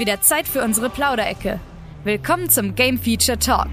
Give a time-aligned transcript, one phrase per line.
[0.00, 1.60] Wieder Zeit für unsere Plauderecke.
[2.02, 3.68] Willkommen zum Game Feature Talk.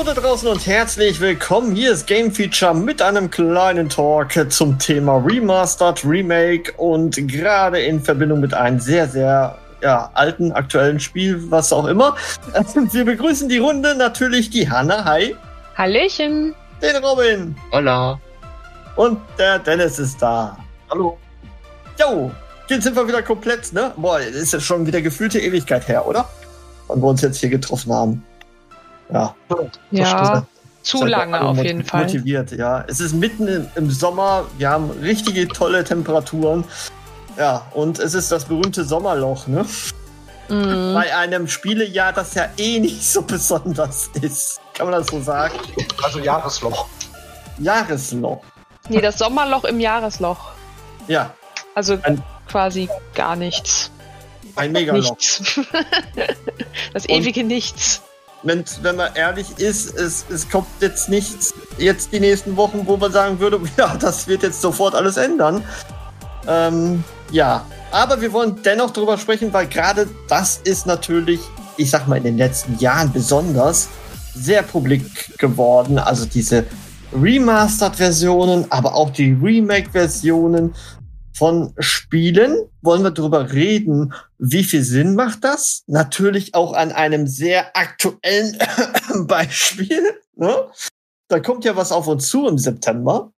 [0.00, 1.74] Hallo da draußen und herzlich willkommen.
[1.74, 8.00] Hier ist Game Feature mit einem kleinen Talk zum Thema Remastered, Remake und gerade in
[8.00, 12.16] Verbindung mit einem sehr, sehr ja, alten, aktuellen Spiel, was auch immer.
[12.92, 15.36] Wir begrüßen die Runde natürlich die Hanna, hi,
[15.76, 16.54] Hallöchen.
[16.80, 18.18] den Robin Hola.
[18.96, 20.56] und der Dennis ist da.
[20.88, 21.18] Hallo.
[21.98, 22.30] Jo,
[22.68, 23.92] jetzt sind wir wieder komplett, ne?
[23.98, 26.26] Boah, das ist ja schon wieder gefühlte Ewigkeit her, oder?
[26.88, 28.24] Wann wir uns jetzt hier getroffen haben.
[29.12, 29.34] Ja.
[29.90, 30.46] Ja,
[30.82, 32.04] zu lange auf jeden Fall.
[32.04, 32.84] Motiviert, ja.
[32.88, 36.64] Es ist mitten im, Sommer, wir haben richtige tolle Temperaturen.
[37.36, 39.64] Ja, und es ist das berühmte Sommerloch, ne?
[40.48, 40.94] Mhm.
[40.94, 44.60] Bei einem Spielejahr, das ja eh nicht so besonders ist.
[44.74, 45.54] Kann man das so sagen?
[46.02, 46.86] Also Jahresloch.
[47.58, 48.42] Jahresloch.
[48.88, 50.50] Nee, das Sommerloch im Jahresloch.
[51.06, 51.32] Ja,
[51.74, 53.90] Also Ein- quasi gar nichts.
[54.56, 55.10] ein Megaloch.
[55.10, 55.60] Nichts.
[56.92, 58.02] das Und- ewige Nichts.
[58.42, 62.96] Wenn, wenn man ehrlich ist, es, es kommt jetzt nichts, jetzt die nächsten Wochen, wo
[62.96, 65.62] man sagen würde, ja, das wird jetzt sofort alles ändern.
[66.48, 71.40] Ähm, ja, aber wir wollen dennoch drüber sprechen, weil gerade das ist natürlich,
[71.76, 73.88] ich sag mal, in den letzten Jahren besonders
[74.34, 75.98] sehr publik geworden.
[75.98, 76.64] Also diese
[77.12, 80.74] Remastered-Versionen, aber auch die Remake-Versionen
[81.40, 82.68] von Spielen.
[82.82, 85.84] Wollen wir drüber reden, wie viel Sinn macht das?
[85.86, 88.58] Natürlich auch an einem sehr aktuellen
[89.26, 90.02] Beispiel.
[90.34, 90.70] Ne?
[91.28, 93.32] Da kommt ja was auf uns zu im September.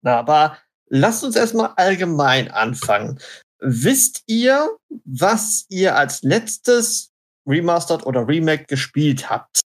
[0.00, 0.56] Na, aber
[0.86, 3.20] lasst uns erstmal allgemein anfangen.
[3.60, 4.70] Wisst ihr,
[5.04, 7.10] was ihr als letztes
[7.46, 9.60] Remastered oder Remake gespielt habt?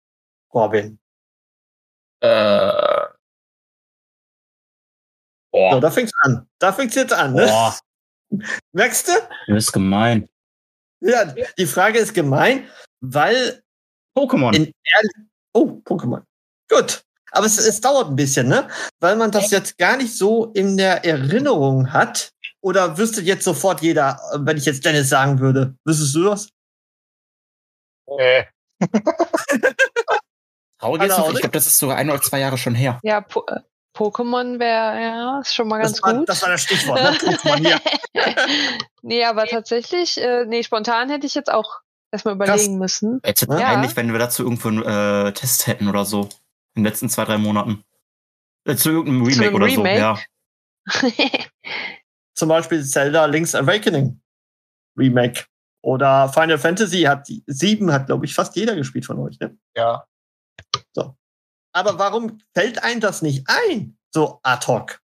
[0.54, 0.98] Robin.
[2.22, 3.03] Äh.
[5.54, 5.80] So, Boah.
[5.80, 6.48] da fängt's an.
[6.60, 7.46] Da fängt's jetzt an, ne?
[7.46, 7.78] Boah.
[8.74, 9.14] Merkst du?
[9.48, 10.28] Du bist gemein.
[11.02, 12.68] Ja, die Frage ist gemein,
[13.02, 13.62] weil
[14.18, 14.72] Pokémon.
[15.54, 16.24] Oh, Pokémon.
[16.70, 17.04] Gut.
[17.32, 18.68] Aber es, es dauert ein bisschen, ne?
[19.00, 22.32] Weil man das jetzt gar nicht so in der Erinnerung hat.
[22.62, 26.50] Oder wüsste jetzt sofort jeder, wenn ich jetzt Dennis sagen würde, wüsstest du das?
[28.08, 28.48] Nee.
[30.80, 30.92] Zufall.
[30.92, 31.32] oder?
[31.34, 33.00] Ich glaube, das ist sogar ein oder zwei Jahre schon her.
[33.04, 33.60] Ja, po äh,
[33.96, 36.30] Pokémon wäre ja ist schon mal ganz Das war, gut.
[36.30, 37.10] das war das Stichwort, ne?
[37.12, 37.82] Pokémon hier.
[39.04, 41.80] nee, aber tatsächlich, äh, nee, spontan hätte ich jetzt auch
[42.12, 43.22] erstmal überlegen müssen.
[43.26, 43.58] Jetzt Ja.
[43.58, 46.30] eigentlich, wenn wir dazu irgendwo einen äh, Test hätten oder so.
[46.76, 47.84] In den letzten zwei, drei Monaten.
[48.66, 50.20] Äh, zu irgendeinem Zu Remake einem oder Remake?
[50.92, 51.08] so.
[51.08, 51.24] Ja.
[52.36, 54.20] Zum Beispiel Zelda Link's Awakening
[54.98, 55.46] Remake.
[55.82, 59.58] Oder Final Fantasy hat sieben hat, glaube ich, fast jeder gespielt von euch, ne?
[59.76, 60.06] Ja.
[61.74, 63.98] Aber warum fällt einem das nicht ein?
[64.14, 65.02] So ad hoc.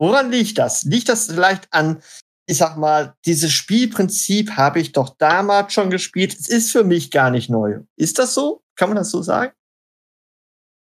[0.00, 0.84] Woran liegt das?
[0.84, 2.02] Liegt das vielleicht an,
[2.46, 6.34] ich sag mal, dieses Spielprinzip habe ich doch damals schon gespielt.
[6.34, 7.80] Es ist für mich gar nicht neu.
[7.96, 8.62] Ist das so?
[8.76, 9.52] Kann man das so sagen?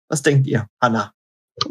[0.08, 1.12] Was denkt ihr, Anna?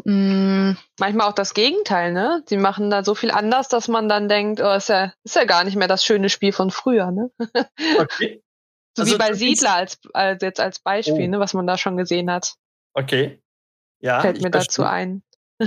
[0.04, 2.44] Mm, manchmal auch das Gegenteil, ne?
[2.50, 5.44] Die machen da so viel anders, dass man dann denkt, oh, ist ja, ist ja
[5.44, 7.30] gar nicht mehr das schöne Spiel von früher, ne?
[7.98, 8.42] Okay.
[8.94, 11.28] So Also wie bei Siedler als, als jetzt als Beispiel, Oh.
[11.30, 12.56] ne, was man da schon gesehen hat.
[12.94, 13.42] Okay.
[14.00, 15.22] Ja, Fällt mir dazu ein.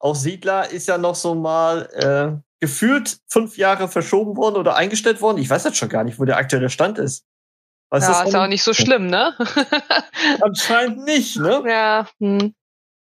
[0.00, 5.20] Auch Siedler ist ja noch so mal äh, gefühlt fünf Jahre verschoben worden oder eingestellt
[5.20, 5.38] worden.
[5.38, 7.24] Ich weiß jetzt schon gar nicht, wo der aktuelle Stand ist.
[7.90, 9.34] Was ja, ist ja auch nicht so schlimm, ne?
[10.42, 11.62] Anscheinend nicht, ne?
[11.66, 12.06] ja.
[12.20, 12.54] Hm.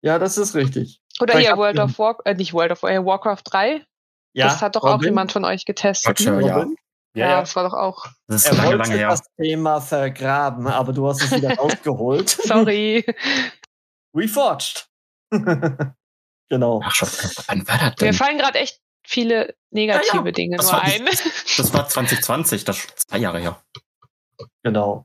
[0.02, 1.00] Ja, das ist richtig.
[1.20, 3.84] Oder Vielleicht hier World ihr- of Warcraft, äh, nicht World of äh, Warcraft 3.
[4.34, 5.08] Ja, das hat doch auch Robin?
[5.08, 6.18] jemand von euch getestet.
[6.18, 6.74] Gotcha, ne?
[7.18, 7.28] Ja.
[7.30, 8.06] Ja, das war doch auch.
[8.26, 9.08] Das ist Er lange, wollte lange her.
[9.10, 12.28] das Thema vergraben, aber du hast es wieder rausgeholt.
[12.30, 13.04] Sorry.
[14.14, 14.88] Reforged.
[16.50, 16.80] Genau.
[16.82, 17.08] Ach schon,
[17.46, 18.14] wann war das Mir denn?
[18.14, 21.04] fallen gerade echt viele negative Ja, ja, Dinge das nur war- ein.
[21.04, 23.62] Das war 2020, das ist schon zwei Jahre her.
[24.62, 25.04] Genau.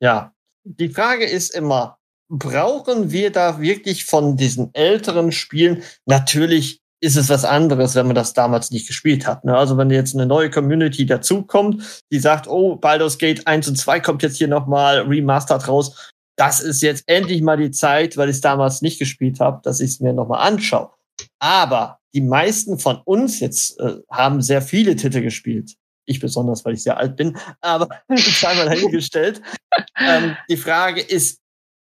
[0.00, 0.32] Ja.
[0.62, 1.98] Die Frage ist immer,
[2.28, 5.82] brauchen wir da wirklich von diesen älteren Spielen?
[6.06, 9.44] Natürlich ist es was anderes, wenn man das damals nicht gespielt hat.
[9.44, 9.56] Ne?
[9.56, 14.00] Also wenn jetzt eine neue Community dazukommt, die sagt, oh, Baldur's Gate 1 und 2
[14.00, 16.12] kommt jetzt hier nochmal remastered raus.
[16.36, 19.80] Das ist jetzt endlich mal die Zeit, weil ich es damals nicht gespielt habe, dass
[19.80, 20.90] ich es mir nochmal anschaue.
[21.38, 25.74] Aber die meisten von uns jetzt äh, haben sehr viele Titel gespielt.
[26.06, 29.40] Ich besonders, weil ich sehr alt bin, aber sei mal dahingestellt.
[29.96, 31.38] ähm, die Frage ist,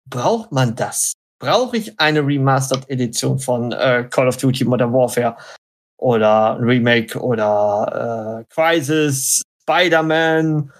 [0.08, 1.14] braucht man das?
[1.38, 5.36] Brauche ich eine Remastered Edition von äh, Call of Duty Modern Warfare
[5.98, 10.72] oder Remake oder äh, Crisis, Spider-Man,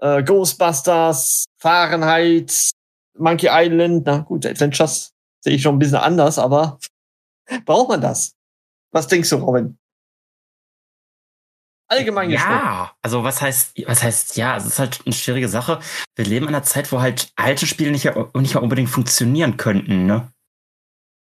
[0.00, 2.70] äh, Ghostbusters, Fahrenheit,
[3.18, 4.06] Monkey Island?
[4.06, 5.10] Na gut, Adventures
[5.42, 6.78] sehe ich schon ein bisschen anders, aber
[7.64, 8.32] braucht man das?
[8.92, 9.76] Was denkst du, Robin?
[11.94, 12.52] Allgemein gesprochen.
[12.52, 15.80] Ja, also was heißt, was heißt ja, es ist halt eine schwierige Sache.
[16.16, 20.06] Wir leben in einer Zeit, wo halt alte Spiele nicht, nicht mal unbedingt funktionieren könnten,
[20.06, 20.32] ne?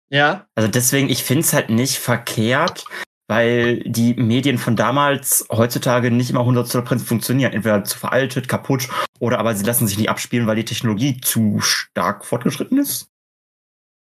[0.09, 0.47] Ja.
[0.55, 2.85] Also deswegen, ich finde es halt nicht verkehrt,
[3.27, 7.53] weil die Medien von damals heutzutage nicht immer 100% funktionieren.
[7.53, 8.87] Entweder zu veraltet, kaputt
[9.19, 13.09] oder aber sie lassen sich nicht abspielen, weil die Technologie zu stark fortgeschritten ist.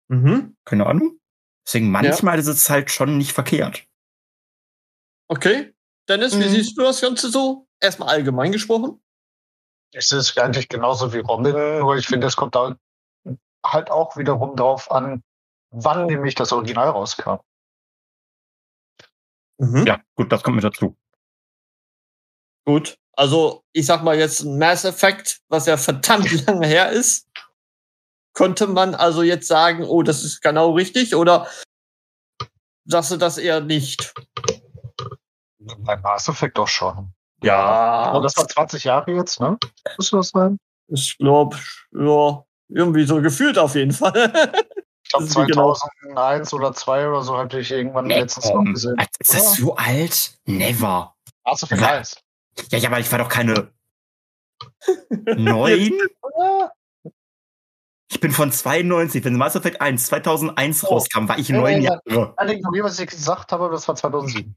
[0.07, 0.55] Mhm.
[0.65, 1.19] Keine Ahnung.
[1.67, 3.85] Deswegen manchmal ist es halt schon nicht verkehrt.
[5.27, 5.73] Okay.
[6.09, 6.49] Dennis, wie Mhm.
[6.49, 7.67] siehst du das Ganze so?
[7.79, 9.01] Erstmal allgemein gesprochen.
[9.93, 12.75] Es ist eigentlich genauso wie Robin, nur ich finde, es kommt da
[13.65, 15.23] halt auch wiederum drauf an,
[15.71, 17.37] wann nämlich das Original rauskam.
[19.59, 19.85] Mhm.
[19.85, 20.97] Ja, gut, das kommt mit dazu.
[22.65, 22.97] Gut.
[23.13, 27.27] Also, ich sag mal jetzt ein Mass Effect, was ja verdammt lange her ist.
[28.33, 31.47] Könnte man also jetzt sagen, oh, das ist genau richtig, oder
[32.85, 34.13] sagst du das eher nicht?
[35.79, 37.13] Bei Mass Effect doch schon.
[37.43, 37.57] Ja.
[37.57, 39.57] Aber das war 20 Jahre jetzt, ne?
[39.97, 40.57] Muss das sein?
[40.87, 41.57] Ich glaube,
[41.91, 44.13] ja, irgendwie so gefühlt auf jeden Fall.
[44.15, 44.65] Ich glaube
[45.11, 48.63] Das ist wie genau- 2001 oder 2 oder so hatte ich irgendwann Nee, letztens noch
[48.63, 48.95] gesehen.
[49.19, 50.33] Ist das so alt?
[50.45, 51.15] Never.
[51.45, 51.87] Mass Effect Ja.
[51.97, 52.17] 1.
[52.71, 53.71] Ja, ja, aber ich war doch keine
[55.37, 55.93] neun.
[58.11, 60.87] Ich bin von 92, wenn Mass Effect 1 2001 Oh.
[60.95, 62.33] rauskam, war ich neun ja, Jahre.
[62.37, 64.55] Alle ignorieren, was ich gesagt habe, das war 2007.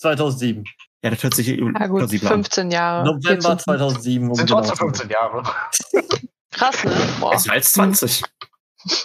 [0.00, 0.64] 2007.
[1.02, 2.34] Ja, das hört sich Ja gut, plausibel an.
[2.44, 3.04] 15 Jahre.
[3.06, 3.58] November 14.
[3.60, 4.28] 2007.
[4.28, 5.08] um Sind genau trotzdem zu sein.
[5.08, 5.42] 15 Jahre.
[6.50, 7.08] Krass, ne?
[7.20, 7.30] Boah.
[7.32, 8.22] Besser als 20.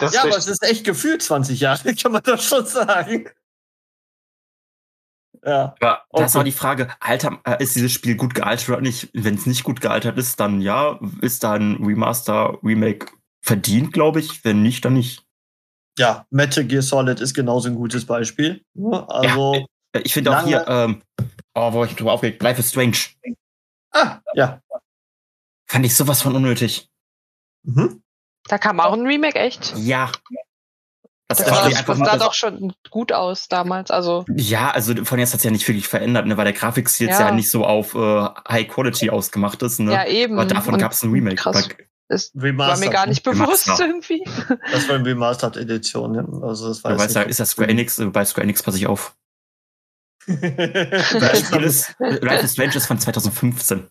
[0.00, 3.28] Ja, ist aber es ist echt gefühlt 20 Jahre, kann man doch schon sagen.
[5.44, 5.74] Ja.
[5.80, 6.34] Aber das Okay.
[6.34, 9.10] war die Frage, Alter, äh, ist dieses Spiel gut gealtert oder nicht?
[9.12, 13.06] Wenn es nicht gut gealtert ist, dann ja, ist da ein Remaster, Remake
[13.42, 14.44] verdient, glaube ich.
[14.44, 15.22] Wenn nicht, dann nicht.
[15.98, 18.62] Ja, Metal Gear Solid ist genauso ein gutes Beispiel.
[18.74, 19.64] Ja, Also, Äh,
[20.04, 21.02] Ich finde auch hier, ähm,
[21.54, 22.96] oh, wo ich drüber aufgeregt, Life is Strange.
[23.92, 24.60] ah, ja.
[25.68, 26.88] Fand ich sowas von unnötig.
[27.64, 28.02] Mhm.
[28.48, 29.74] Da kam auch ein Remake, echt?
[29.76, 30.10] Ja.
[31.28, 33.90] Das, Das, war war, einfach das sah doch schon gut aus damals.
[33.90, 37.08] Also, Ja, also von jetzt hat es ja nicht wirklich verändert, ne, weil der Grafikstil
[37.08, 37.26] jetzt Ja.
[37.30, 39.80] ja nicht so auf äh, High Quality ausgemacht ist.
[39.80, 39.92] Ne?
[39.92, 40.38] ja, eben.
[40.38, 41.34] Aber davon gab es ein Remake.
[41.34, 41.68] Krass.
[42.08, 42.88] Das war Remastered.
[42.88, 43.86] mir gar nicht bewusst Remaster.
[43.86, 44.22] irgendwie.
[44.70, 46.14] Das war eine Remastered-Edition.
[46.14, 46.24] Ja.
[46.46, 47.28] Also, das Du weiß weißt ja, ich.
[47.30, 49.16] ist das Square Enix, äh, bei Square Enix passe ich auf.
[50.26, 51.58] Life
[52.44, 53.88] is Strange ist von 2015.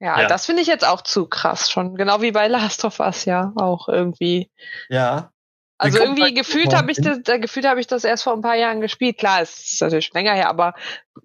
[0.00, 0.28] Ja, Ja.
[0.28, 1.94] das finde ich jetzt auch zu krass schon.
[1.96, 4.50] Genau wie bei Last of Us, ja, auch irgendwie.
[4.88, 5.30] ja.
[5.78, 8.54] Also irgendwie gefühlt habe ich das, da gefühlt habe ich das erst vor ein paar
[8.54, 9.18] Jahren gespielt.
[9.18, 10.74] Klar, es ist natürlich schon länger her, aber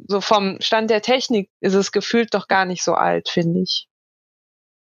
[0.08, 3.88] so vom Stand der Technik ist es gefühlt doch gar nicht so alt, finde ich.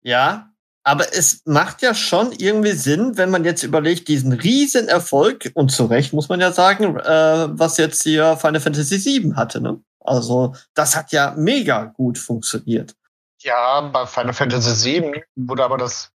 [0.02, 0.50] Ja,
[0.86, 5.70] aber es macht ja schon irgendwie Sinn, wenn man jetzt überlegt, diesen riesen Erfolg, und
[5.72, 9.82] zu Recht muss man ja sagen, äh, was jetzt hier Final Fantasy VII hatte, ne?
[10.00, 12.96] Also, das hat ja mega gut funktioniert.
[13.42, 16.12] ja, bei Final Fantasy VII wurde aber das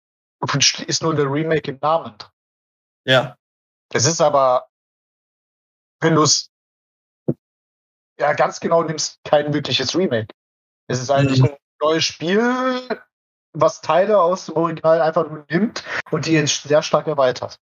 [0.87, 2.15] ist nur der Remake im Namen.
[3.07, 3.37] Ja.
[3.91, 4.69] Das ist aber,
[6.01, 6.51] wenn du es
[8.19, 10.29] ja ganz genau nimmst, kein wirkliches Remake.
[10.89, 11.47] Es ist eigentlich Mhm.
[11.51, 12.41] ein neues Spiel,
[13.59, 17.59] was Teile aus dem Original einfach nur nimmt und die sehr stark erweitert.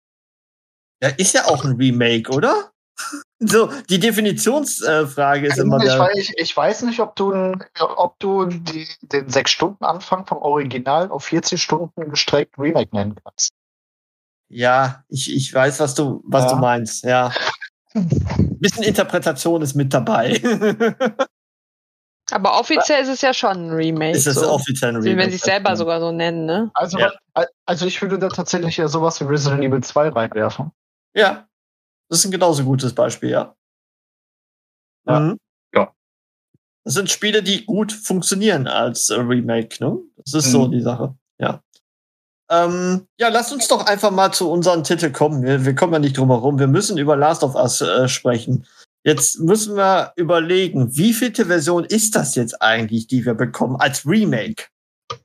[1.03, 2.71] Ja, ist ja auch ein Remake, oder?
[3.41, 8.47] So, die Definitionsfrage ist immer ich, weiß, ich, ich weiß nicht, ob du, ob du
[8.47, 13.51] die, den 6-Stunden-Anfang vom Original auf 40 Stunden gestreckt Remake nennen kannst.
[14.49, 16.51] Ja, ich, ich weiß, was du, was Ja.
[16.51, 17.33] du meinst, ja.
[17.95, 20.41] Bisschen Interpretation ist mit dabei.
[22.31, 24.17] Aber offiziell ist es ja schon ein Remake.
[24.17, 24.51] ist das so.
[24.51, 25.17] offiziell ein Remake?
[25.17, 26.71] wenn sie es selber sogar so nennen, ne?
[26.75, 27.11] Also, Ja.
[27.65, 30.71] also ich würde da tatsächlich eher sowas wie Resident Evil 2 reinwerfen.
[31.15, 31.47] Ja.
[32.11, 33.55] Das ist ein genauso gutes Beispiel, ja.
[35.07, 35.21] Ja.
[35.21, 35.39] Mhm.
[35.75, 35.93] Ja.
[36.85, 39.99] Das sind Spiele, die gut funktionieren als äh, Remake, ne?
[40.17, 40.73] Das ist so Mhm.
[40.73, 41.63] die Sache, ja.
[42.51, 45.43] Ähm, ja, lasst uns doch einfach mal zu unseren Titel kommen.
[45.43, 46.59] Wir, wir kommen ja nicht drum herum.
[46.59, 48.67] Wir müssen über Last of Us äh, sprechen.
[49.09, 54.05] Jetzt müssen wir überlegen, wie vielte Version ist das jetzt eigentlich, die wir bekommen als
[54.05, 54.67] Remake?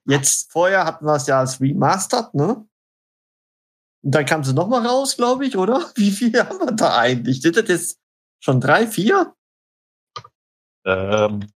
[0.06, 2.66] Jetzt vorher hatten wir es ja als Remastered, ne?
[4.02, 5.92] Und dann kam sie noch mal raus, glaube ich, oder?
[5.96, 7.42] Wie viele haben wir da eigentlich?
[7.42, 8.00] Sind das jetzt
[8.40, 9.36] schon drei, vier?
[10.86, 11.52] Ähm,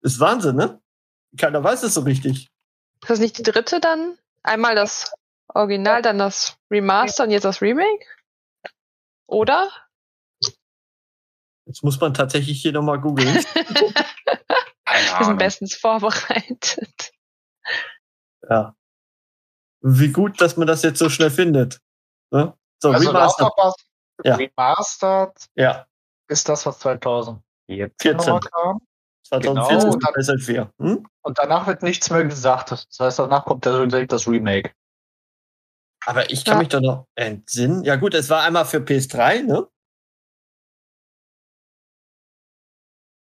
[0.00, 0.80] Ist Wahnsinn, ne?
[1.36, 2.48] Keiner weiß es so richtig.
[3.02, 4.16] Ist das nicht die dritte dann?
[4.42, 5.12] Einmal das
[5.48, 8.06] Original, dann das Remaster und jetzt das Remake?
[9.26, 9.70] Oder?
[11.74, 13.34] Jetzt muss man tatsächlich hier noch mal googeln.
[13.34, 17.10] Wir sind bestens vorbereitet.
[18.48, 18.76] ja.
[19.80, 21.80] Wie gut, dass man das jetzt so schnell findet.
[22.30, 22.56] Ne?
[22.80, 23.50] So, also Remastered.
[24.22, 24.36] Ja.
[24.36, 25.86] Remastered Ja,
[26.28, 27.42] ist das, was 2014
[28.00, 28.16] 14.
[28.18, 28.80] nochmal kam.
[29.26, 29.88] 2014 Genau.
[29.96, 30.72] ist PlayStation 4.
[30.78, 31.06] Hm?
[31.22, 32.70] Und danach wird nichts mehr gesagt.
[32.70, 34.70] Das heißt, danach kommt direkt das Remake.
[36.06, 36.58] Aber ich kann Ja.
[36.60, 37.82] mich doch noch entsinnen.
[37.82, 39.66] Ja gut, es war einmal für PS3, ne?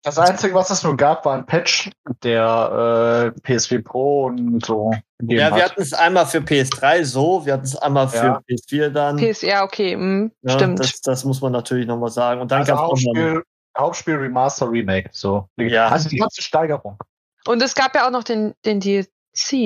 [0.02, 1.90] Das Einzige, was es nur gab, war ein Patch,
[2.22, 4.92] der äh, PS4 Pro und so.
[5.22, 5.72] Ja, wir hat.
[5.72, 8.40] hatten es einmal für PS3 so, wir hatten es einmal für Ja.
[8.48, 9.16] PS4 dann.
[9.18, 10.80] PS, ja, okay, mm, Ja, stimmt.
[10.80, 12.40] Das, das muss man natürlich noch mal sagen.
[12.40, 13.20] Und dann also gab es auch noch.
[13.20, 13.42] Hauptspiel,
[13.76, 15.10] Hauptspiel Remaster Remake.
[15.12, 15.48] So.
[15.58, 15.88] Ja.
[15.88, 16.96] Also die ganze Steigerung.
[17.46, 19.06] Und es gab ja auch noch den, den DLC,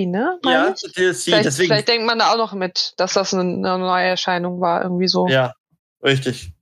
[0.09, 0.41] ne?
[0.43, 0.75] meine Ja?
[0.97, 1.69] DLC, Vielleicht, deswegen.
[1.69, 5.07] vielleicht denkt man da auch noch mit, dass das eine, eine neue Erscheinung war, irgendwie
[5.07, 5.29] so.
[5.29, 5.55] Ja,
[6.03, 6.53] richtig.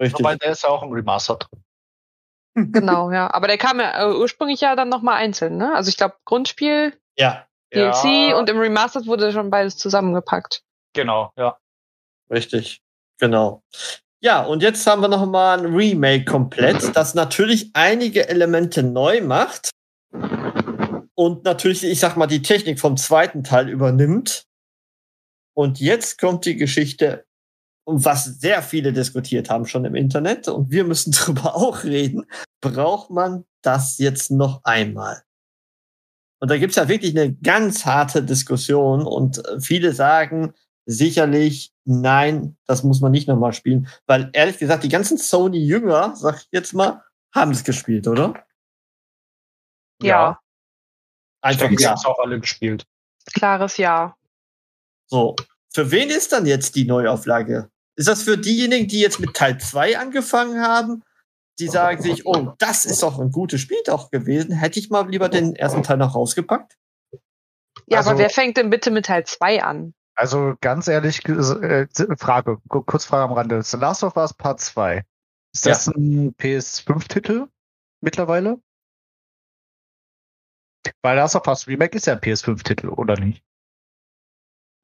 [0.00, 0.20] Richtig.
[0.20, 1.60] Wobei der ist ja auch im Remaster drin.
[2.56, 3.32] Genau, ja.
[3.32, 5.74] Aber der kam ja äh, ursprünglich ja dann nochmal einzeln, ne?
[5.74, 10.62] Also ich glaube Grundspiel, ja, DLC Ja, und im Remastered wurde schon beides zusammengepackt.
[10.94, 11.56] Genau, ja.
[12.30, 12.80] richtig.
[13.18, 13.62] Genau.
[14.20, 19.20] Ja, und jetzt haben wir noch mal ein Remake komplett, das natürlich einige Elemente neu
[19.20, 19.70] macht
[21.14, 24.44] und natürlich, ich sag mal, die Technik vom zweiten Teil übernimmt.
[25.54, 27.24] Und jetzt kommt die Geschichte,
[27.86, 32.26] was sehr viele diskutiert haben schon im Internet und wir müssen drüber auch reden.
[32.60, 35.22] Braucht man das jetzt noch einmal?
[36.40, 40.52] Und da gibt's ja wirklich eine ganz harte Diskussion und äh, viele sagen
[40.84, 46.36] sicherlich, nein, das muss man nicht nochmal spielen, weil ehrlich gesagt, die ganzen Sony-Jünger, sag
[46.36, 47.02] ich jetzt mal,
[47.34, 48.46] haben es gespielt, oder?
[50.02, 50.40] Ja,
[51.42, 51.90] Ich Einfach denke, die ja.
[51.90, 52.84] haben es auch alle gespielt.
[53.32, 54.16] klares Ja.
[55.06, 55.36] So.
[55.72, 57.70] Für wen ist dann jetzt die Neuauflage?
[57.96, 61.02] Ist das für diejenigen, die jetzt mit Teil 2 angefangen haben?
[61.58, 64.52] Die sagen sich, oh, das ist doch ein gutes Spiel doch gewesen.
[64.52, 66.76] Hätte ich mal lieber den ersten Teil noch rausgepackt?
[67.86, 69.94] Ja, Also- aber wer fängt denn bitte mit Teil 2 an?
[70.14, 71.86] Also ganz ehrlich, äh,
[72.18, 73.62] Frage, ku- kurz Frage am Rande.
[73.62, 75.04] The Last of Us Part 2.
[75.54, 77.48] Ist das ein PS5-Titel
[78.02, 78.60] mittlerweile?
[81.02, 83.42] Weil Last of Us Remake ist ja ein PS5-Titel, oder nicht?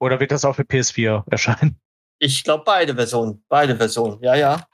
[0.00, 1.78] Oder wird das auch für PS4 erscheinen?
[2.22, 3.42] Ich glaube, beide Versionen.
[3.48, 4.22] Beide Versionen.
[4.22, 4.64] Ja, ja.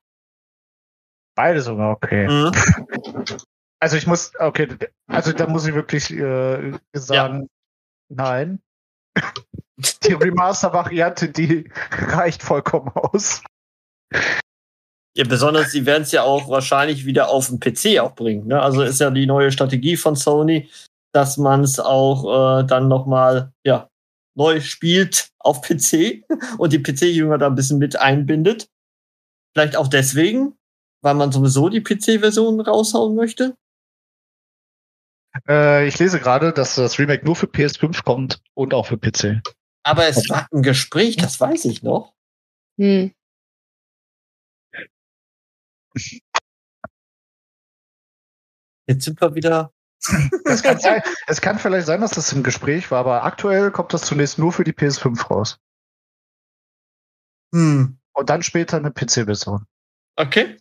[1.34, 2.28] Beide sogar, okay.
[2.28, 2.52] Mhm.
[3.80, 4.66] Also ich muss, okay,
[5.06, 7.48] also da muss ich wirklich äh, sagen,
[8.08, 8.60] nein.
[10.02, 13.44] Die Remaster-Variante, die reicht vollkommen aus.
[15.16, 18.48] Ja, besonders, sie werden es ja auch wahrscheinlich wieder auf den PC auch bringen.
[18.48, 18.60] Ne?
[18.60, 20.68] Also ist ja die neue Strategie von Sony,
[21.14, 23.88] dass man es auch äh, dann nochmal ja,
[24.38, 26.24] neu spielt auf PC
[26.58, 28.70] und die PC-Jünger da ein bisschen mit einbindet.
[29.52, 30.56] Vielleicht auch deswegen,
[31.02, 33.56] weil man sowieso die PC-Version raushauen möchte.
[35.46, 39.42] Äh, ich lese gerade, dass das Remake nur für PS5 kommt und auch für PC.
[39.82, 42.14] Aber es war ein Gespräch, das weiß ich noch.
[42.78, 43.12] Hm.
[48.86, 49.72] Jetzt sind wir wieder.
[50.44, 53.92] Es kann, sein, es kann vielleicht sein, dass das im Gespräch war, aber aktuell kommt
[53.92, 55.58] das zunächst nur für die PS5 raus.
[57.54, 57.98] Hm.
[58.12, 59.64] Und dann später eine PC-Version.
[60.16, 60.56] Okay.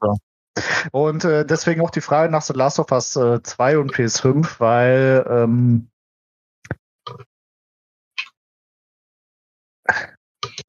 [0.91, 4.60] Und äh, deswegen auch die Frage nach The Last of Us äh, 2 und PS5,
[4.60, 5.89] weil ähm,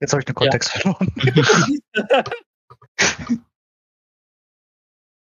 [0.01, 1.13] jetzt habe ich den Kontext verloren.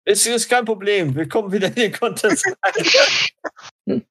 [0.06, 1.16] Ist, ist kein Problem.
[1.16, 2.86] Wir kommen wieder in den Contest rein.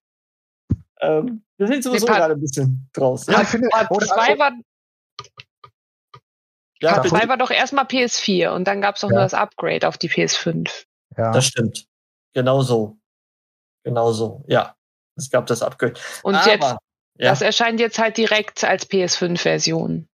[1.00, 3.32] ähm, wir sind sowieso Nee, gerade ein bisschen draußen.
[3.32, 4.52] Ja, Ja, ich finde, Part oder- 2 war,
[6.80, 9.16] ja, Part war doch erstmal PS4 und dann gab es doch Ja.
[9.16, 10.86] nur das Upgrade auf die PS5.
[11.16, 11.32] ja.
[11.32, 11.86] das stimmt.
[12.34, 12.96] Genau so.
[13.84, 14.44] Genau so.
[14.46, 14.76] Ja.
[15.16, 15.94] Es gab das Upgrade.
[16.22, 16.78] Und Aber, jetzt, ja.
[17.30, 20.08] das erscheint jetzt halt direkt als PS5-Version.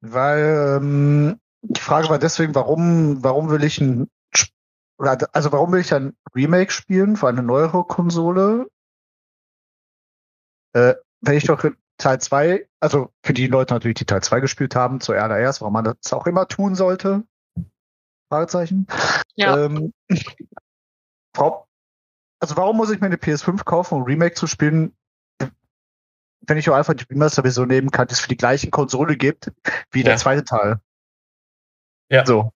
[0.00, 4.10] weil ähm, die Frage war deswegen, warum, warum will ich ein,
[4.98, 8.68] oder, also warum will ich ein Remake spielen für eine neuere Konsole?
[10.74, 11.64] Äh, wenn ich doch
[11.98, 15.84] Teil 2, also für die Leute natürlich, die Teil 2 gespielt haben, zuallererst, warum man
[15.84, 17.24] das auch immer tun sollte.
[18.28, 18.86] Fragezeichen.
[19.34, 19.64] Ja.
[19.64, 19.92] Ähm,
[21.34, 24.94] also warum muss ich mir eine PS5 kaufen, um Remake zu spielen,
[26.48, 29.52] wenn ich auch einfach die Remaster-Version nehmen kann, die es für die gleiche Konsole gibt,
[29.90, 30.18] wie der Ja.
[30.18, 30.80] zweite Teil?
[32.08, 32.24] Ja.
[32.24, 32.52] So.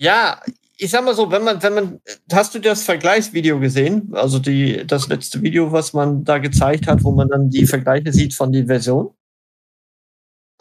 [0.00, 0.40] Ja,
[0.78, 2.00] ich sag mal so, wenn man, wenn man,
[2.32, 4.10] hast du das Vergleichsvideo gesehen?
[4.14, 8.10] Also die, das letzte Video, was man da gezeigt hat, wo man dann die Vergleiche
[8.10, 9.10] sieht von den Versionen?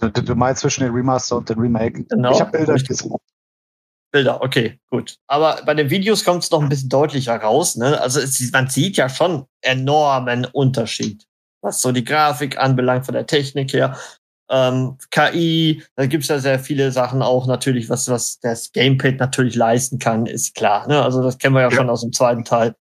[0.02, 2.04] Du, du meinst zwischen dem Remaster und dem Remake?
[2.04, 2.34] Genau.
[2.34, 2.98] Ich habe Bilder Richtig.
[2.98, 3.16] gesehen.
[4.12, 5.16] Bilder, okay, gut.
[5.28, 7.78] Aber bei den Videos kommt es noch ein bisschen deutlicher raus.
[7.78, 8.00] Ne?
[8.02, 11.26] Also es, man sieht ja schon enormen Unterschied,
[11.62, 13.98] was so die Grafik anbelangt, von der Technik her.
[14.50, 19.56] Ähm, KI, da gibt's ja sehr viele Sachen auch natürlich, was, was das Gamepad natürlich
[19.56, 20.88] leisten kann, ist klar.
[20.88, 21.02] Ne?
[21.02, 21.76] Also das kennen wir ja, Ja.
[21.76, 22.76] schon aus dem zweiten Teil.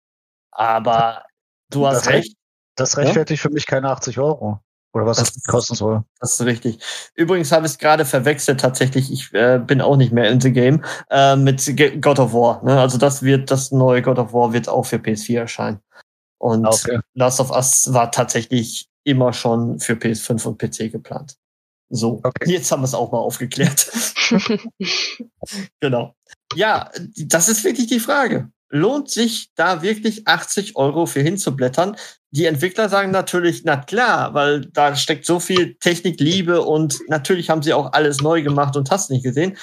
[0.51, 1.23] Aber
[1.71, 2.35] du hast Das recht.
[2.77, 4.59] Das rechtfertigt für mich keine 80 Euro.
[4.93, 6.03] Oder was Das das kosten soll.
[6.19, 6.79] Das ist richtig.
[7.15, 9.11] Übrigens habe ich es gerade verwechselt tatsächlich.
[9.11, 11.65] Ich äh, bin auch nicht mehr in the game äh, mit
[12.01, 12.63] God of War.
[12.63, 12.79] Ne?
[12.79, 15.79] Also das wird das neue God of War wird auch für PS4 erscheinen.
[16.37, 16.99] Und Okay.
[17.13, 21.35] Last of Us war tatsächlich immer schon für PS5 und PC geplant.
[21.89, 22.51] So, Okay.
[22.51, 23.89] jetzt haben wir es auch mal aufgeklärt.
[25.79, 26.15] genau.
[26.55, 28.49] Ja, das ist wirklich die Frage.
[28.69, 31.95] Lohnt sich da wirklich 80 Euro für hinzublättern?
[32.31, 37.49] Die Entwickler sagen natürlich, na klar, weil da steckt so viel Technik, Liebe und natürlich
[37.49, 39.57] haben sie auch alles neu gemacht und hast nicht gesehen.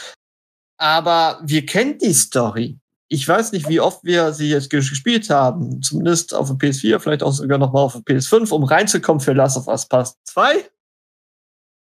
[0.78, 2.78] Aber wir kennen die Story.
[3.08, 5.82] Ich weiß nicht, wie oft wir sie jetzt ges- gespielt haben.
[5.82, 9.34] Zumindest auf der PS4, vielleicht auch sogar noch mal auf der PS5, um reinzukommen für
[9.34, 10.70] Last of Us Part 2.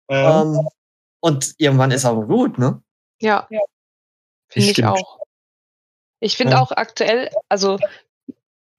[0.09, 0.67] Ähm,
[1.19, 2.81] und irgendwann ist aber gut, ne?
[3.21, 3.47] Ja.
[4.49, 5.19] Finde ich auch.
[6.19, 6.61] Ich finde Ja.
[6.61, 7.77] auch aktuell, also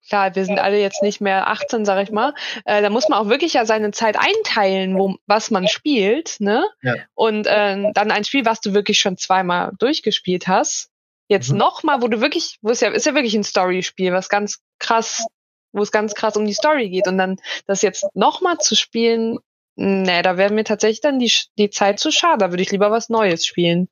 [0.08, 2.34] klar, wir sind alle jetzt nicht mehr 18, sag ich mal.
[2.64, 6.68] Äh, da muss man auch wirklich ja seine Zeit einteilen, wo, was man spielt, ne?
[6.82, 6.94] Ja.
[7.14, 10.90] Und äh, dann ein Spiel, was du wirklich schon zweimal durchgespielt hast.
[11.28, 11.58] Jetzt Mhm.
[11.58, 15.26] nochmal, wo du wirklich, wo es ja, ist ja wirklich ein Story-Spiel, was ganz krass,
[15.72, 17.08] wo es ganz krass um die Story geht.
[17.08, 19.38] Und dann das jetzt nochmal zu spielen,
[19.76, 22.38] ne, da wäre mir tatsächlich dann die, die Zeit zu schade.
[22.38, 23.88] Da würde ich lieber was Neues spielen.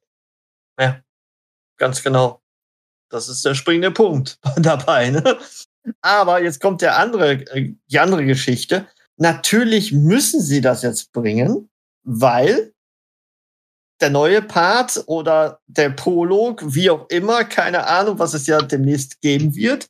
[1.79, 2.41] Ganz genau.
[3.11, 5.11] Das ist der springende Punkt dabei.
[5.11, 5.39] Ne?
[6.01, 8.87] Aber jetzt kommt der andere, äh, die andere Geschichte.
[9.17, 11.69] Natürlich müssen sie das jetzt bringen,
[12.03, 12.73] weil
[14.01, 19.21] der neue Part oder der Prolog, wie auch immer, keine Ahnung, was es ja demnächst
[19.21, 19.89] geben wird,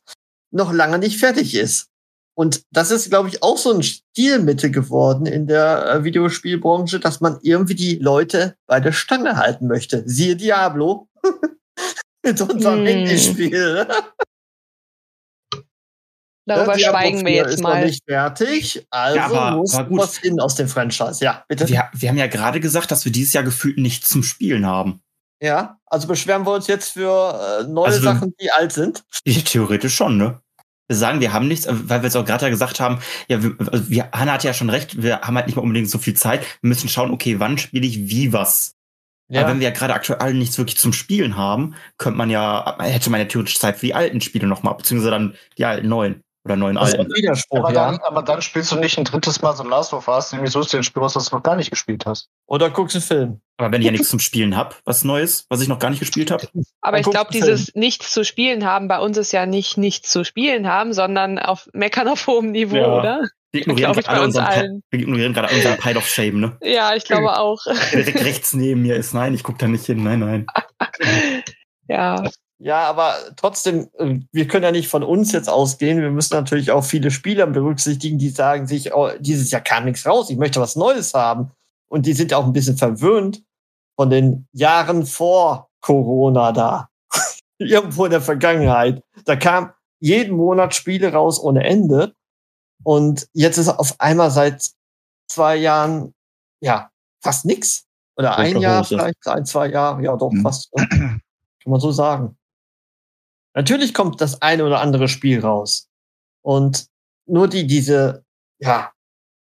[0.51, 1.89] noch lange nicht fertig ist.
[2.35, 7.21] Und das ist, glaube ich, auch so ein Stilmittel geworden in der äh, Videospielbranche, dass
[7.21, 10.03] man irgendwie die Leute bei der Stange halten möchte.
[10.07, 11.07] Siehe Diablo.
[12.25, 12.85] Mit unserem Hm.
[12.87, 13.87] Handyspiel.
[16.45, 17.79] Darüber Diablo schweigen wir 4 jetzt ist mal.
[17.79, 21.23] noch nicht fertig, also Ja, aber- muss aber was hin aus dem Franchise.
[21.23, 21.69] Ja, bitte.
[21.69, 25.01] Wir, wir haben ja gerade gesagt, dass wir dieses Jahr gefühlt nichts zum Spielen haben.
[25.41, 29.03] Ja, also beschweren wir uns jetzt für äh, neue Also- Sachen, die alt sind.
[29.25, 30.41] Ja, Theoretisch schon, ne?
[30.87, 33.55] Wir sagen, wir haben nichts, weil wir jetzt auch gerade ja gesagt haben, ja, wir,
[33.71, 36.13] also wir, Hanna hat ja schon recht, wir haben halt nicht mehr unbedingt so viel
[36.13, 36.41] Zeit.
[36.61, 38.75] Wir müssen schauen, okay, wann spiele ich wie was.
[39.29, 43.09] Aber wenn wir ja gerade aktuell nichts wirklich zum Spielen haben, könnte man ja, hätte
[43.09, 46.55] man ja theoretisch Zeit für die alten Spiele nochmal, beziehungsweise dann die alten neuen oder
[46.57, 47.11] neuen das ist alten.
[47.11, 47.91] ein Widerspruch, Aber ja.
[47.91, 50.51] dann, aber dann spielst du nicht ein drittes Mal so ein Last of Us, nämlich
[50.51, 52.29] so ist dir ein Spiel, was du noch gar nicht gespielt hast.
[52.47, 53.41] Oder guckst einen Film.
[53.57, 55.99] Aber wenn ich ja nichts zum Spielen hab, was Neues, was ich noch gar nicht
[55.99, 56.47] gespielt habe,
[56.81, 60.23] Aber ich glaube, dieses nichts zu spielen haben bei uns ist ja nicht nichts zu
[60.25, 62.99] spielen haben, sondern auf meckern auf hohem Niveau, Ja.
[62.99, 63.27] oder?
[63.53, 64.83] wir ignorieren gerade uns unseren, allen.
[64.89, 66.57] wir ignorieren gerade unseren Pile of Shame, ne?
[66.63, 67.61] Ja, ich glaube auch.
[67.93, 69.13] Der direkt rechts neben mir ist.
[69.13, 70.03] Nein, ich guck da nicht hin.
[70.03, 70.45] Nein, nein.
[71.87, 72.23] Ja.
[72.59, 76.01] Ja, aber trotzdem, äh, wir können ja nicht von uns jetzt ausgehen.
[76.01, 80.05] Wir müssen natürlich auch viele Spieler berücksichtigen, die sagen sich, oh, dieses Jahr kam nichts
[80.05, 81.51] raus, ich möchte was Neues haben.
[81.89, 83.43] Und die sind ja auch ein bisschen verwöhnt
[83.95, 86.89] von den Jahren vor Corona da.
[87.59, 89.03] Irgendwo in der Vergangenheit.
[89.25, 92.13] Da kam jeden Monat Spiele raus ohne Ende.
[92.83, 94.71] Und jetzt ist auf einmal seit
[95.27, 96.13] zwei Jahren,
[96.61, 96.89] ja,
[97.21, 97.85] fast nix.
[98.17, 100.41] Oder ein Jahr, vielleicht ein, zwei Jahre, ja doch, Mhm.
[100.41, 100.71] fast.
[100.71, 101.21] Kann
[101.65, 102.37] man so sagen.
[103.55, 105.89] Natürlich kommt das eine oder andere Spiel raus.
[106.41, 106.87] Und
[107.25, 108.25] nur die, diese,
[108.59, 108.91] ja,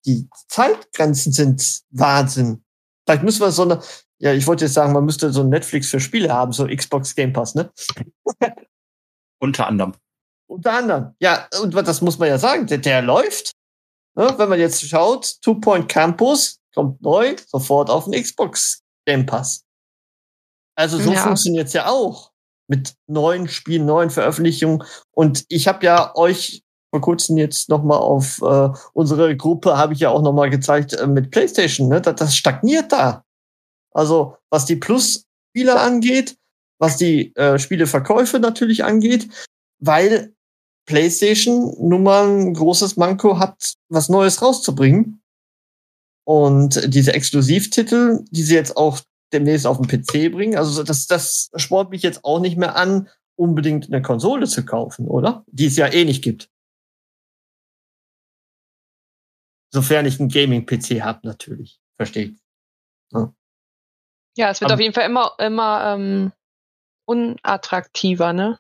[0.06, 2.64] die Zeitgrenzen sind Wahnsinn.
[3.06, 3.82] Vielleicht müssen wir so eine,
[4.20, 7.16] ja, ich wollte jetzt sagen, man müsste so ein Netflix für Spiele haben, so Xbox
[7.16, 7.72] Game Pass, ne?
[9.40, 9.94] Unter anderem.
[10.48, 11.16] Unter anderem.
[11.20, 13.52] Ja, und das muss man ja sagen, der, der läuft.
[14.16, 14.34] Ne?
[14.38, 19.64] Wenn man jetzt schaut, Two Point Campus kommt neu, sofort auf den Xbox Game Pass.
[20.76, 21.24] Also so Ja.
[21.24, 22.31] funktioniert es ja auch.
[22.72, 24.82] Mit neuen Spielen, neuen Veröffentlichungen.
[25.12, 29.94] Und ich habe ja euch vor kurzem jetzt noch mal auf äh, unsere Gruppe, habe
[29.94, 31.90] ich ja auch noch mal gezeigt, äh, mit PlayStation.
[31.90, 32.00] Ne?
[32.00, 33.26] Das, das stagniert da.
[33.94, 36.38] Also was die Plus-Spiele angeht,
[36.80, 39.28] was die äh, Spieleverkäufe natürlich angeht,
[39.80, 40.34] weil
[40.86, 45.22] PlayStation nun mal ein großes Manko hat, was Neues rauszubringen.
[46.24, 49.02] Und diese Exklusivtitel, die sie jetzt auch
[49.34, 53.10] demnächst auf den PC bringen, also das, das spornt mich jetzt auch nicht mehr an,
[53.36, 55.44] unbedingt eine Konsole zu kaufen, oder?
[55.48, 56.50] Die es ja eh nicht gibt.
[59.74, 61.80] Sofern ich einen Gaming-PC habe, natürlich.
[61.96, 62.38] Versteht.
[64.38, 66.32] Ja, es wird Am- auf jeden Fall immer, immer ähm,
[67.06, 68.60] unattraktiver, ne?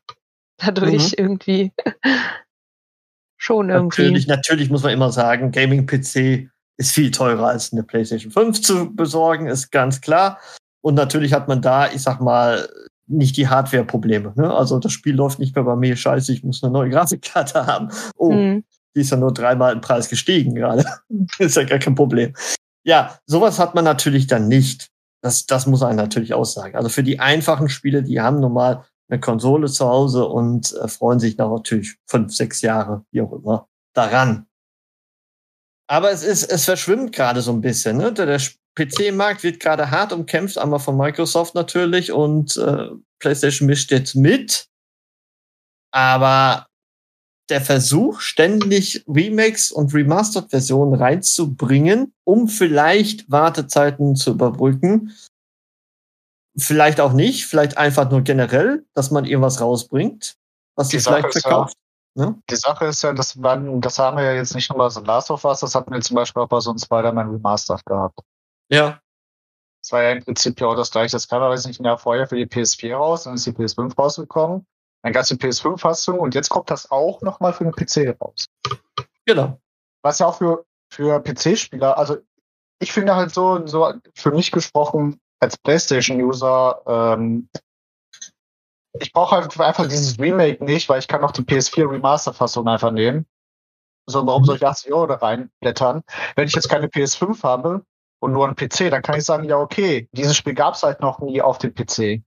[0.57, 1.71] Dadurch irgendwie.
[3.37, 4.03] Schon irgendwie.
[4.03, 8.95] Natürlich, natürlich muss man immer sagen, Gaming-PC ist viel teurer als eine PlayStation 5 zu
[8.95, 10.39] besorgen, ist ganz klar.
[10.81, 12.67] Und natürlich hat man da, ich sag mal,
[13.07, 14.33] nicht die Hardware-Probleme.
[14.35, 14.53] Ne?
[14.53, 17.89] Also das Spiel läuft nicht mehr bei mir, scheiße, ich muss eine neue Grafikkarte haben.
[18.15, 18.63] Oh, Hm.
[18.95, 20.85] die ist ja nur dreimal im Preis gestiegen gerade.
[21.39, 22.33] ist ja gar kein Problem.
[22.83, 24.87] Ja, sowas hat man natürlich dann nicht.
[25.23, 26.75] Das, das muss man natürlich aussagen.
[26.75, 31.19] Also für die einfachen Spiele, die haben normal eine Konsole zu Hause und äh, freuen
[31.19, 34.47] sich nach natürlich fünf, sechs Jahre, wie auch immer, daran.
[35.87, 37.97] Aber es ist, es verschwimmt gerade so ein bisschen.
[37.97, 38.13] Ne?
[38.13, 38.39] Der, der
[38.75, 44.67] PC-Markt wird gerade hart umkämpft, einmal von Microsoft natürlich und äh, PlayStation mischt jetzt mit.
[45.93, 46.67] Aber
[47.49, 55.11] der Versuch, ständig Remakes und Remastered-Versionen reinzubringen, um vielleicht Wartezeiten zu überbrücken.
[56.57, 60.35] Vielleicht auch nicht, vielleicht einfach nur generell, dass man irgendwas rausbringt,
[60.77, 61.75] was Die vielleicht ist ja- verkauft.
[62.13, 62.41] Ne?
[62.49, 64.99] Die Sache ist ja, dass man, das haben wir ja jetzt nicht nur bei so
[65.01, 68.19] Last of Us, das hatten wir zum Beispiel auch bei so einem Spider-Man Remastered gehabt.
[68.71, 69.01] Ja.
[69.83, 71.11] Das war ja im Prinzip ja auch das gleiche.
[71.15, 73.95] Das kam aber jetzt nicht Jahr vorher für die PS4 raus, dann ist die PS5
[73.95, 74.65] rausgekommen.
[75.03, 78.45] Dann gab es die PS5-Fassung und jetzt kommt das auch nochmal für den PC raus.
[79.25, 79.59] Genau.
[80.03, 82.17] Was ja auch für, für PC-Spieler, also
[82.79, 87.49] ich finde halt so, so für mich gesprochen, als PlayStation-User, ähm,
[88.99, 92.91] ich brauche halt einfach dieses Remake nicht, weil ich kann auch die PS4 Remaster-Fassung einfach
[92.91, 93.25] nehmen.
[94.05, 96.03] So, warum soll ich 80 Euro da reinblättern?
[96.35, 97.85] Wenn ich jetzt keine PS5 habe
[98.21, 100.99] und nur einen PC, dann kann ich sagen, ja, okay, dieses Spiel gab es halt
[101.01, 102.21] noch nie auf dem PC.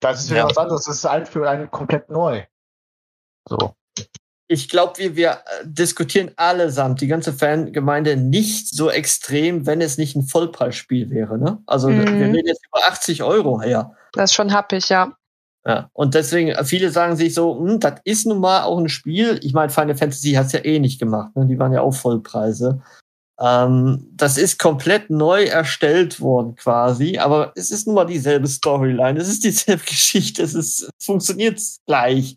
[0.00, 0.48] Das ist wieder Ja.
[0.48, 0.84] was anderes.
[0.84, 2.44] Das ist halt für einen komplett neu.
[3.48, 3.74] So.
[4.52, 9.96] ich glaube, wir, wir äh, diskutieren allesamt, die ganze Fangemeinde, nicht so extrem, wenn es
[9.96, 11.38] nicht ein Vollpreisspiel wäre.
[11.38, 11.62] Ne?
[11.66, 12.34] Also wir- wir Mhm.
[12.34, 13.94] reden jetzt über 80 Euro her.
[14.12, 15.12] Das ist schon happig, ja.
[15.64, 15.88] Ja.
[15.92, 19.38] Und deswegen, äh, viele sagen sich so, hm, das ist nun mal auch ein Spiel.
[19.42, 21.34] Ich meine, Final Fantasy hat's ja eh nicht gemacht.
[21.36, 21.46] Ne?
[21.46, 22.82] Die waren ja auch Vollpreise.
[23.40, 29.18] Ähm, das ist komplett neu erstellt worden quasi, aber es ist nun mal dieselbe Storyline,
[29.18, 32.36] es ist dieselbe Geschichte, es ist, funktioniert gleich.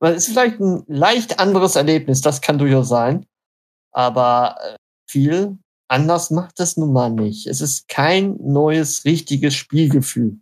[0.00, 3.24] Es ist vielleicht ein leicht anderes Erlebnis, das kann durchaus sein.
[3.92, 4.76] Aber äh,
[5.08, 7.46] viel anders macht es nun mal nicht.
[7.46, 10.38] Es ist kein neues, richtiges Spielgefühl.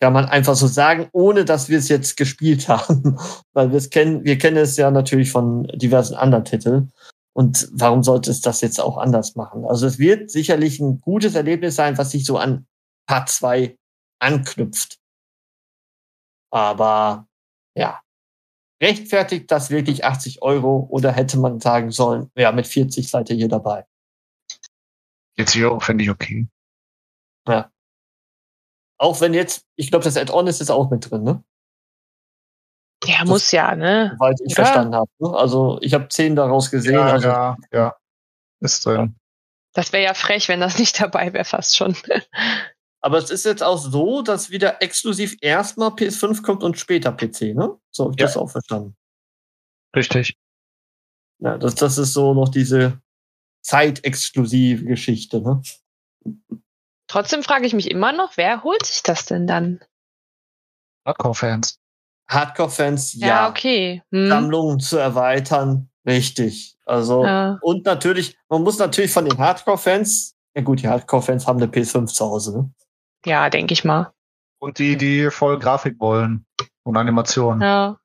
[0.00, 3.18] Kann man einfach so sagen, ohne dass wir es jetzt gespielt haben.
[3.52, 6.92] Weil wir es kennen, wir kennen es ja natürlich von diversen anderen Titeln.
[7.34, 9.64] Und warum sollte es das jetzt auch anders machen?
[9.64, 12.66] Also es wird sicherlich ein gutes Erlebnis sein, was sich so an
[13.06, 13.78] Part 2
[14.18, 14.98] anknüpft.
[16.50, 17.26] Aber
[17.74, 18.02] ja,
[18.82, 23.36] rechtfertigt das wirklich 80 Euro oder hätte man sagen sollen, ja, mit 40 seid ihr
[23.36, 23.86] hier dabei.
[25.36, 26.48] 40 Euro finde ich okay.
[28.98, 31.42] Auch wenn jetzt, ich glaube, das Add-on ist jetzt auch mit drin, ne?
[33.04, 34.12] Ja, muss ja, ne?
[34.18, 34.64] Soweit ich Ja.
[34.64, 35.10] verstanden habe.
[35.18, 35.30] Ne?
[35.36, 36.94] Also ich habe 10 daraus gesehen.
[36.94, 37.96] Ja, also ja, ja.
[38.60, 39.16] Ist drin.
[39.74, 41.96] Das wäre ja frech, wenn das nicht dabei wäre, fast schon.
[43.00, 47.54] Aber es ist jetzt auch so, dass wieder exklusiv erstmal PS5 kommt und später PC,
[47.54, 47.76] ne?
[47.90, 48.26] So habe ich Ja.
[48.26, 48.96] das auch verstanden.
[49.96, 50.36] Richtig.
[51.40, 53.00] Ja, das, das ist so noch diese
[53.62, 55.60] zeitexklusive Geschichte, ne?
[57.08, 59.80] Trotzdem frage ich mich immer noch, wer holt sich das denn dann?
[61.04, 61.80] Hardcore-Fans.
[62.32, 63.26] Hardcore-Fans, ja.
[63.26, 64.02] Ja, okay.
[64.10, 64.28] Hm.
[64.28, 66.76] Sammlungen zu erweitern, richtig.
[66.86, 67.58] Also, Ja.
[67.62, 72.06] und natürlich, man muss natürlich von den Hardcore-Fans, ja gut, die Hardcore-Fans haben eine PS5
[72.06, 72.70] zu Hause, ne?
[73.24, 74.12] ja, denke ich mal.
[74.58, 76.44] Und die, die voll Grafik wollen
[76.84, 77.60] und Animationen.
[77.62, 77.98] Ja.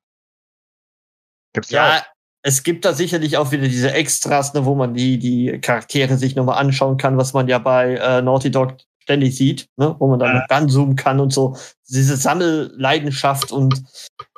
[1.54, 2.04] Gibt's Ja,
[2.44, 6.36] es gibt da sicherlich auch wieder diese Extras, ne, wo man die, die Charaktere sich
[6.36, 8.78] nochmal anschauen kann, was man ja bei äh, Naughty Dog
[9.08, 10.42] ständig sieht, ne, wo man dann Ja.
[10.42, 11.56] noch ranzoomen kann und so.
[11.88, 13.84] Diese Sammelleidenschaft und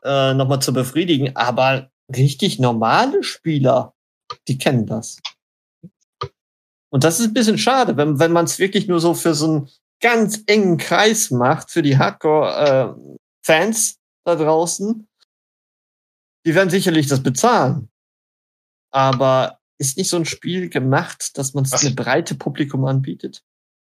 [0.03, 1.35] äh, nochmal zu befriedigen.
[1.35, 3.95] Aber richtig normale Spieler,
[4.47, 5.19] die kennen das.
[6.91, 9.47] Und das ist ein bisschen schade, wenn, wenn man es wirklich nur so für so
[9.47, 9.69] ein
[10.01, 15.07] ganz engen Kreis macht für die Hardcore-Fans da draußen,
[16.45, 17.89] die werden sicherlich das bezahlen.
[18.91, 23.43] Aber ist nicht so ein Spiel gemacht, dass man es eine breite Publikum anbietet?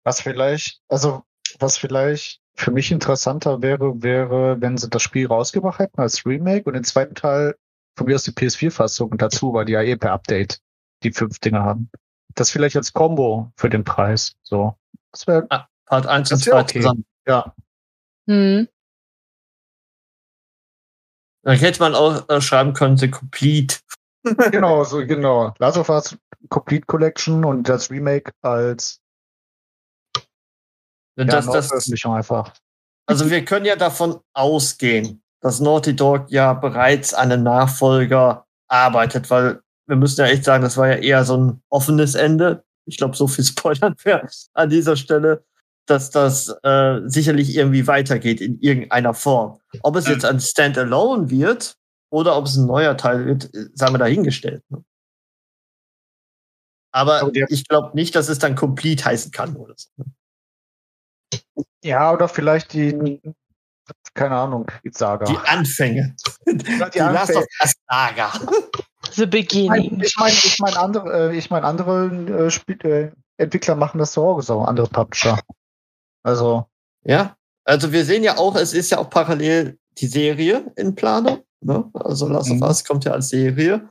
[0.04, 1.22] Was vielleicht, also
[1.58, 6.64] was vielleicht für mich interessanter wäre, wäre, wenn sie das Spiel rausgebracht hätten als Remake
[6.64, 7.56] und den zweiten Teil
[7.96, 10.60] von mir aus die PS4-Fassung dazu, weil die ja eh per Update
[11.02, 11.90] die fünf Dinge haben.
[12.34, 14.34] Das vielleicht als Combo für den Preis.
[14.42, 14.76] So.
[15.12, 15.46] Das wäre,
[15.86, 16.80] Part 1 und Das wär 2 okay.
[16.80, 17.04] zusammen.
[17.26, 17.54] ja.
[18.28, 18.68] Hm.
[21.42, 23.76] Dann hätte man auch äh, schreiben können, The Complete.
[24.50, 25.54] genau, so, genau.
[25.58, 26.18] Last of Us
[26.50, 29.00] Complete Collection und das Remake als
[31.24, 32.52] ja, das, das, Neuveröffentlichung einfach.
[33.06, 39.30] also wir können ja davon ausgehen, dass Naughty Dog ja bereits an einem Nachfolger arbeitet,
[39.30, 42.64] weil wir müssen ja echt sagen, das war ja eher so ein offenes Ende.
[42.84, 45.44] Ich glaube, so viel Spoilern wäre an dieser Stelle,
[45.86, 49.58] dass das äh, sicherlich irgendwie weitergeht in irgendeiner Form.
[49.82, 51.76] Ob es jetzt ein Standalone wird
[52.10, 54.62] oder ob es ein neuer Teil wird, äh, sagen wir dahingestellt.
[54.68, 54.84] Ne?
[56.92, 59.88] Aber ich glaube nicht, dass es dann Complete heißen kann oder so.
[59.96, 60.04] ne?
[61.84, 63.20] Ja, oder vielleicht die,
[64.14, 65.24] keine Ahnung, die Saga.
[65.26, 66.16] Die Anfänge.
[66.46, 67.38] die Die Last Anfänge.
[67.38, 68.32] of Us Saga.
[69.12, 70.00] The beginning.
[70.00, 72.06] Ich meine, ich meine, andere, äh, ich meine, andere
[72.46, 75.38] äh, Spiel, äh, Entwickler machen das auch so, andere Publisher.
[76.24, 76.66] Also,
[77.04, 81.44] Ja, also wir sehen ja auch, es ist ja auch parallel die Serie in Planung.
[81.60, 81.88] Ne?
[81.94, 82.62] Also Last of Mhm.
[82.62, 83.88] Us kommt ja als Serie.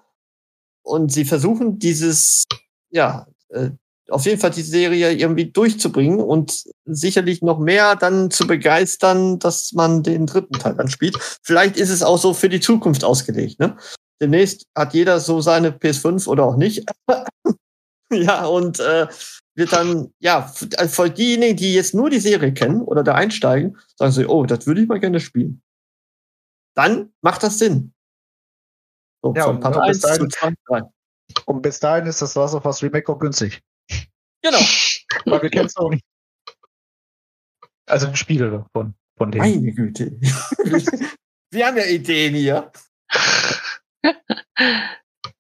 [0.83, 2.45] Und sie versuchen dieses,
[2.89, 3.69] ja, äh,
[4.09, 9.73] auf jeden Fall die Serie irgendwie durchzubringen und sicherlich noch mehr dann zu begeistern, dass
[9.73, 11.17] man den dritten Teil dann spielt.
[11.43, 13.59] Vielleicht ist es auch so für die Zukunft ausgelegt.
[13.59, 13.75] Ne?
[14.21, 16.85] Demnächst hat jeder so seine PS5 oder auch nicht.
[18.11, 19.07] ja, und äh,
[19.55, 23.77] wird dann, ja, also für diejenigen, die jetzt nur die Serie kennen oder da einsteigen,
[23.95, 25.61] sagen sie, oh, das würde ich mal gerne spielen.
[26.75, 27.93] Dann macht das Sinn.
[29.23, 30.81] So, Ja, von und Part bis 1 zu dahin- 2, 3.
[31.45, 33.61] und bis dahin ist das Last of Us Remake auch günstig.
[34.47, 34.59] Genau.
[35.25, 36.01] Weil wir kennen Sony.
[37.85, 39.43] Also die Spiele von, von denen.
[39.43, 40.11] Meine Güte.
[41.51, 42.71] wir haben ja Ideen hier.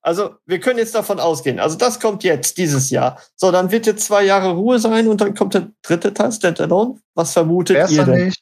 [0.01, 1.59] Also, wir können jetzt davon ausgehen.
[1.59, 3.21] Also, das kommt jetzt, dieses Jahr.
[3.35, 7.01] So, dann wird jetzt zwei Jahre Ruhe sein und dann kommt der dritte Teil, Standalone.
[7.13, 8.25] Was vermutet Wär's ihr denn?
[8.27, 8.41] nicht?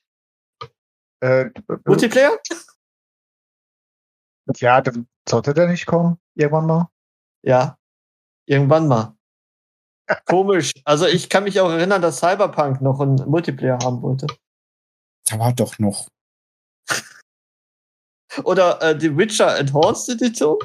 [1.21, 1.49] Äh,
[1.85, 2.37] Multiplayer?
[4.57, 6.89] ja, dann sollte der nicht kommen, irgendwann mal.
[7.41, 7.79] Ja.
[8.47, 9.17] Irgendwann mal.
[10.25, 10.71] Komisch.
[10.83, 14.27] Also, ich kann mich auch erinnern, dass Cyberpunk noch einen Multiplayer haben wollte.
[15.25, 16.07] Da war doch noch.
[18.43, 20.57] Oder äh, die Witcher Enhanced Edition?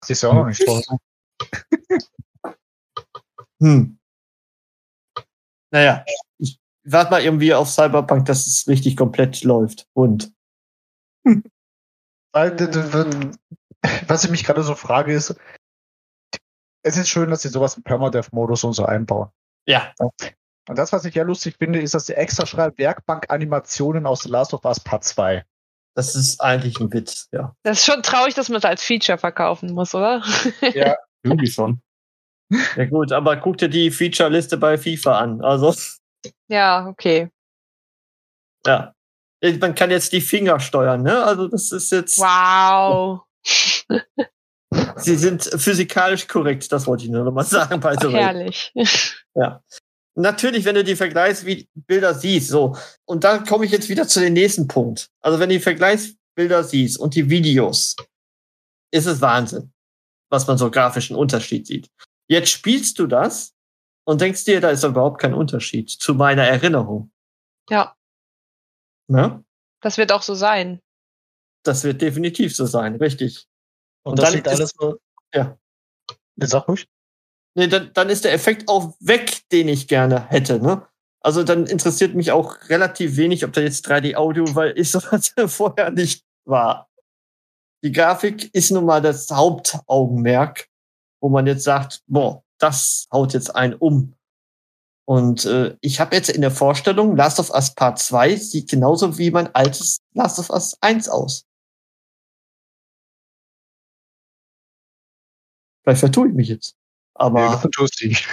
[0.00, 0.82] Das ist ja auch noch nicht vor.
[3.60, 3.98] Hm.
[5.72, 6.04] Naja,
[6.38, 9.88] ich warte mal irgendwie auf Cyberpunk, dass es richtig komplett läuft.
[9.94, 10.32] Und
[14.06, 15.34] Was ich mich gerade so frage, ist,
[16.82, 19.28] es ist schön, dass sie sowas im Permadeath-Modus und so einbauen.
[19.66, 24.22] ja, Und das, was ich ja lustig finde, ist, dass sie extra schreibt, Werkbank-Animationen aus
[24.22, 25.44] The Last of Us Part 2.
[25.94, 27.54] das ist eigentlich ein Witz, ja.
[27.62, 30.22] Das ist schon traurig, dass man es als Feature verkaufen muss, oder?
[31.22, 31.82] Irgendwie schon.
[32.76, 35.42] Ja gut, aber guck dir die Feature-Liste bei FIFA an.
[35.42, 35.74] Also,
[36.48, 37.30] ja, okay.
[38.66, 38.94] ja.
[39.60, 41.22] Man kann jetzt die Finger steuern, ne?
[41.22, 42.18] Also das ist jetzt.
[42.18, 43.22] Wow.
[44.96, 48.22] Sie sind physikalisch korrekt, das wollte ich nur noch mal sagen, by the way.
[48.22, 48.72] Herrlich.
[49.34, 49.62] Ja.
[50.14, 52.76] Natürlich, wenn du die Vergleichsbilder siehst, so.
[53.04, 55.10] Und da komme ich jetzt wieder zu dem nächsten Punkt.
[55.20, 57.94] Also, wenn du die Vergleichsbilder siehst und die Videos,
[58.90, 59.72] ist es Wahnsinn,
[60.30, 61.88] was man so grafischen Unterschied sieht.
[62.28, 63.54] Jetzt spielst du das
[64.04, 67.10] und denkst dir, da ist überhaupt kein Unterschied zu meiner Erinnerung.
[67.70, 67.94] Ja,
[69.10, 69.42] Ne?
[69.80, 70.80] das wird auch so sein.
[71.64, 73.47] Das wird definitiv so sein, richtig.
[74.08, 74.96] Und, Und das dann sieht ist- alles so.
[75.34, 75.58] ja.
[76.40, 76.86] Sag ruhig.
[77.54, 80.60] Nee, dann, dann ist der Effekt auch weg, den ich gerne hätte.
[80.60, 80.86] Ne?
[81.20, 85.90] Also dann interessiert mich auch relativ wenig, ob da jetzt 3D-Audio, weil ich sowas vorher
[85.90, 86.88] nicht war.
[87.84, 90.68] Die Grafik ist nun mal das Hauptaugenmerk,
[91.20, 94.14] wo man jetzt sagt, boah, das haut jetzt einen um.
[95.06, 99.18] Und äh, ich habe jetzt in der Vorstellung, Last of Us Part 2 sieht genauso
[99.18, 101.44] wie mein altes Last of Us 1 aus.
[105.88, 106.76] Vielleicht vertue ich mich jetzt.
[107.14, 108.28] Aber Nee, du tust dich.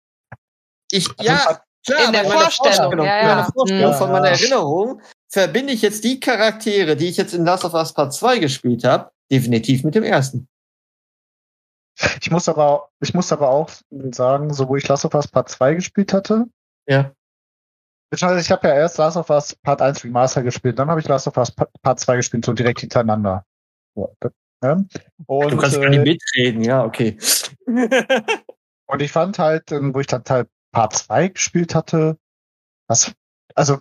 [0.90, 3.50] ich, ja, klar, In der meiner Vorstellung, ja, in meiner ja.
[3.52, 4.32] Vorstellung Ja, von meiner ja.
[4.32, 8.38] Erinnerung verbinde ich jetzt die Charaktere, die ich jetzt in Last of Us Part 2
[8.38, 10.48] gespielt habe, definitiv mit dem ersten.
[12.22, 13.68] Ich muss aber, ich muss aber auch
[14.12, 16.46] sagen, so wo ich Last of Us Part 2 gespielt hatte,
[16.88, 17.12] Ja.
[18.10, 21.06] beziehungsweise ich habe ja erst Last of Us Part 1 Remaster gespielt, dann habe ich
[21.08, 23.44] Last of Us Pa- Part 2 gespielt, so direkt hintereinander.
[23.94, 24.16] So,
[24.62, 24.86] ne?
[25.26, 27.18] Und, Du kannst äh, gar nicht mitreden, ja, okay.
[28.86, 32.18] Und ich fand halt, ähm, wo ich dann halt Part 2 gespielt hatte,
[32.88, 33.12] was,
[33.54, 33.78] also,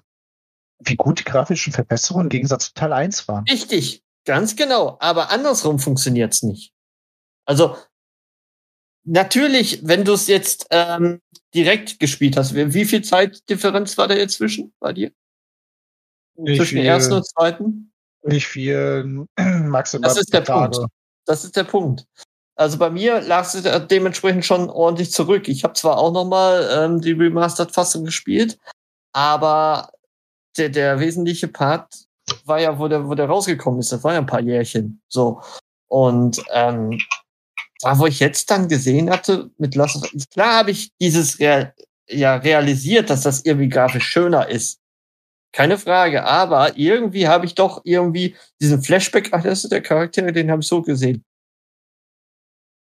[0.79, 3.43] wie gut die grafischen Verbesserungen im Gegensatz zu Teil 1 waren.
[3.49, 4.97] Richtig, ganz genau.
[4.99, 6.73] Aber andersrum funktioniert's nicht.
[7.45, 7.75] Also
[9.03, 11.21] natürlich, wenn du es jetzt ähm,
[11.53, 15.11] direkt gespielt hast, wie viel Zeitdifferenz war da jetzt zwischen bei dir?
[16.45, 17.88] zwischen dem ersten und zweiten?
[18.23, 20.77] Nicht viel, maximal Das ist der Tage.
[20.77, 20.93] Punkt.
[21.25, 22.05] Das ist der Punkt.
[22.55, 25.47] Also bei mir lag es dementsprechend schon ordentlich zurück.
[25.47, 28.57] Ich habe zwar auch noch mal ähm, die Remastered-Fassung gespielt,
[29.13, 29.91] aber
[30.57, 31.87] der, der wesentliche Part
[32.45, 33.91] war ja, wo der, wo der rausgekommen ist.
[33.91, 35.01] Das war ja ein paar Jährchen.
[35.07, 35.41] So.
[35.87, 36.99] Und ähm,
[37.81, 41.39] da, wo ich jetzt dann gesehen hatte, mit Last of Us, klar habe ich dieses
[41.39, 41.73] Real,
[42.09, 44.78] ja realisiert, dass das irgendwie grafisch schöner ist.
[45.51, 50.31] Keine Frage, aber irgendwie habe ich doch irgendwie diesen Flashback, ach, das ist der Charakter,
[50.31, 51.25] den habe ich so gesehen.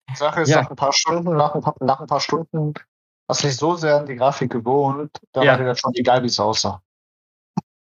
[0.10, 0.62] Die Sache ist, Ja.
[0.62, 2.74] nach ein paar Stunden, nach ein paar, nach ein paar Stunden
[3.28, 5.52] hast du dich so sehr an die Grafik gewohnt, da Ja.
[5.52, 6.82] war dir das schon egal, wie es aussah.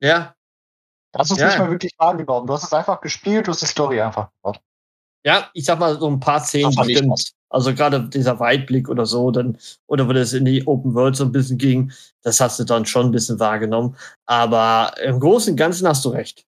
[0.01, 0.35] Ja,
[1.11, 1.47] Du hast es Ja.
[1.47, 2.45] nicht mehr wirklich wahrgenommen.
[2.45, 4.61] Du hast es einfach gespielt, du hast die Story einfach gemacht.
[5.25, 9.31] ja, ich sag mal so ein paar Szenen Das Also gerade dieser Weitblick oder so,
[9.31, 9.57] dann,
[9.87, 12.85] oder wo das in die Open World so ein bisschen ging, das hast du dann
[12.85, 13.95] schon ein bisschen wahrgenommen.
[14.25, 16.45] Aber im Großen und Ganzen hast du recht.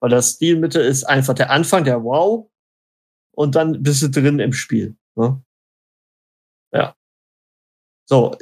[0.00, 2.50] Weil das Stilmittel ist einfach der Anfang, der Wow,
[3.34, 4.96] und dann bist du drin im Spiel.
[5.16, 5.42] Ne?
[6.72, 6.94] Ja.
[8.08, 8.36] So,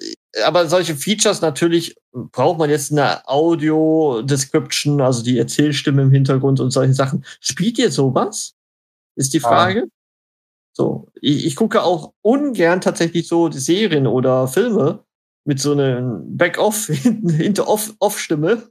[0.44, 6.70] aber solche Features natürlich braucht man jetzt eine Audio-Description, also die Erzählstimme im Hintergrund und
[6.70, 7.24] solche Sachen.
[7.40, 8.54] Spielt ihr sowas?
[9.16, 9.40] Ist die.
[9.40, 9.88] Frage.
[10.76, 15.04] So, ich, ich gucke auch ungern tatsächlich so die Serien oder Filme
[15.44, 18.70] mit so einem Back-off, hinter off, Off-Stimme,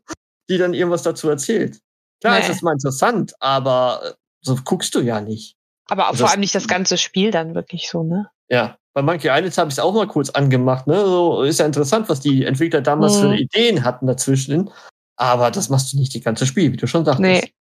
[0.50, 1.80] die dann irgendwas dazu erzählt.
[2.22, 2.42] Klar Nee.
[2.42, 5.56] ist das mal interessant, aber äh, so guckst du ja nicht.
[5.90, 8.30] Aber Also vor das- allem nicht das ganze Spiel dann wirklich so, ne?
[8.50, 10.88] Ja, bei Monkey Island habe ich es auch mal kurz angemacht.
[10.88, 11.00] Ne?
[11.06, 13.22] So ist ja interessant, was die Entwickler damals Mhm.
[13.22, 14.70] für Ideen hatten dazwischen.
[15.18, 17.52] Aber das machst du nicht die ganze Spiel, wie du schon sagtest.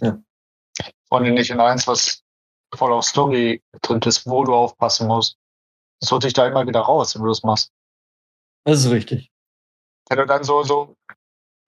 [0.00, 0.12] Nee.
[1.08, 2.22] Vor allem nicht in eins, was
[2.74, 5.36] voll auf Story drin ist, wo du aufpassen musst.
[6.00, 7.70] Das holt dich da immer wieder raus, wenn du das machst.
[8.64, 9.30] Das ist richtig.
[10.08, 10.96] Wenn du dann so, so,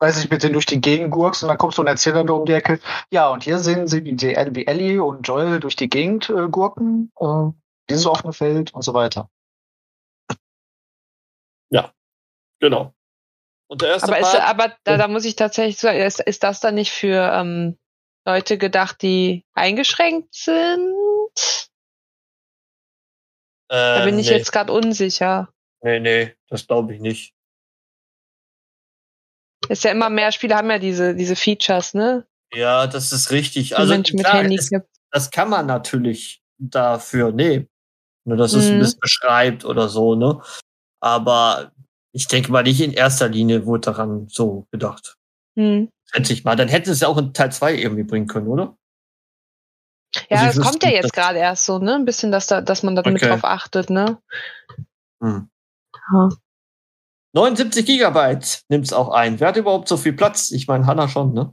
[0.01, 2.33] weiß ich, mit denen durch die Gegend gurkst und dann kommt so ein Erzähler da
[2.33, 2.81] um die Ecke.
[3.11, 6.49] Ja, und hier sehen sie, wie, die, wie Ellie und Joel durch die Gegend äh,
[6.49, 7.51] gurken, äh,
[7.89, 9.29] dieses offene Feld und so weiter.
[12.65, 12.95] Genau.
[13.67, 16.61] Und der erste Aber, ist, aber da, da muss ich tatsächlich sagen, ist, ist das
[16.61, 17.77] dann nicht für ähm,
[18.25, 20.95] Leute gedacht, die eingeschränkt sind?
[23.69, 25.53] Da äh, bin ich nee, jetzt gerade unsicher.
[25.83, 27.35] Nee, nee, das glaube ich nicht.
[29.69, 32.27] Ist ja immer mehr Spiele haben ja diese, diese Features, ne?
[32.53, 33.77] Ja, das ist richtig.
[33.77, 34.71] Also klar, es,
[35.11, 37.69] das kann man natürlich dafür nehmen.
[38.27, 38.81] Ne, dass es ein Mhm.
[38.81, 40.41] bisschen beschreibt oder so, ne?
[41.01, 41.73] Aber
[42.13, 45.17] ich denke mal nicht in erster Linie wurde daran so gedacht.
[45.57, 45.91] Hm.
[46.15, 46.57] Schätze ich mal.
[46.57, 48.77] Dann hätten sie es ja auch in Teil 2 irgendwie bringen können, oder?
[50.31, 51.95] Ja, Also das kommt ja jetzt gerade erst so, ne?
[51.97, 53.31] Ein bisschen, dass da, dass man da mit Okay.
[53.31, 54.19] drauf achtet, ne?
[55.21, 55.51] Hm.
[56.13, 56.29] Ja.
[57.33, 59.41] 79 Gigabyte nimmt's auch ein.
[59.41, 60.53] Wer hat überhaupt so viel Platz?
[60.53, 61.53] Ich meine, Hanna schon, ne?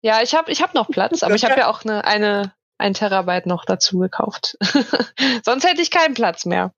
[0.00, 2.94] Ja, ich habe ich hab noch Platz, aber ich habe ja auch eine, eine ein
[2.94, 4.56] Terabyte noch dazu gekauft.
[5.44, 6.72] Sonst hätte ich keinen Platz mehr.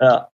[0.00, 0.30] Ja.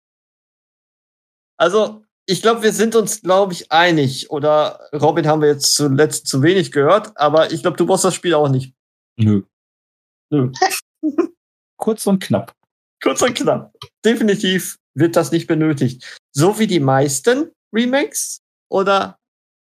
[1.57, 4.29] Also, ich glaube, wir sind uns, glaube ich, einig.
[4.29, 8.13] Oder Robin haben wir jetzt zuletzt zu wenig gehört, aber ich glaube, du brauchst das
[8.13, 8.75] Spiel auch nicht.
[9.17, 9.41] Nö.
[10.31, 10.51] Nö.
[11.77, 12.53] Kurz und knapp.
[13.01, 13.73] Kurz und knapp.
[14.05, 16.19] Definitiv wird das nicht benötigt.
[16.31, 18.41] So wie die meisten Remakes?
[18.69, 19.17] Oder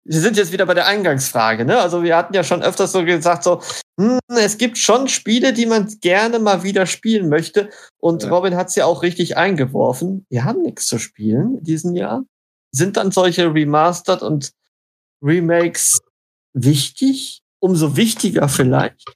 [0.04, 1.80] wir sind jetzt wieder bei der Eingangsfrage, ne?
[1.80, 3.62] Also wir hatten ja schon öfters so gesagt, so,
[3.98, 7.69] hm, es gibt schon Spiele, die man gerne mal wieder spielen möchte.
[8.02, 8.30] Und Ja.
[8.30, 10.25] Robin hat es ja auch richtig eingeworfen.
[10.29, 12.25] Wir haben nichts zu spielen in diesem Jahr.
[12.72, 14.52] Sind dann solche Remastered und
[15.24, 16.00] Remakes
[16.54, 17.42] wichtig?
[17.62, 19.13] Umso wichtiger vielleicht.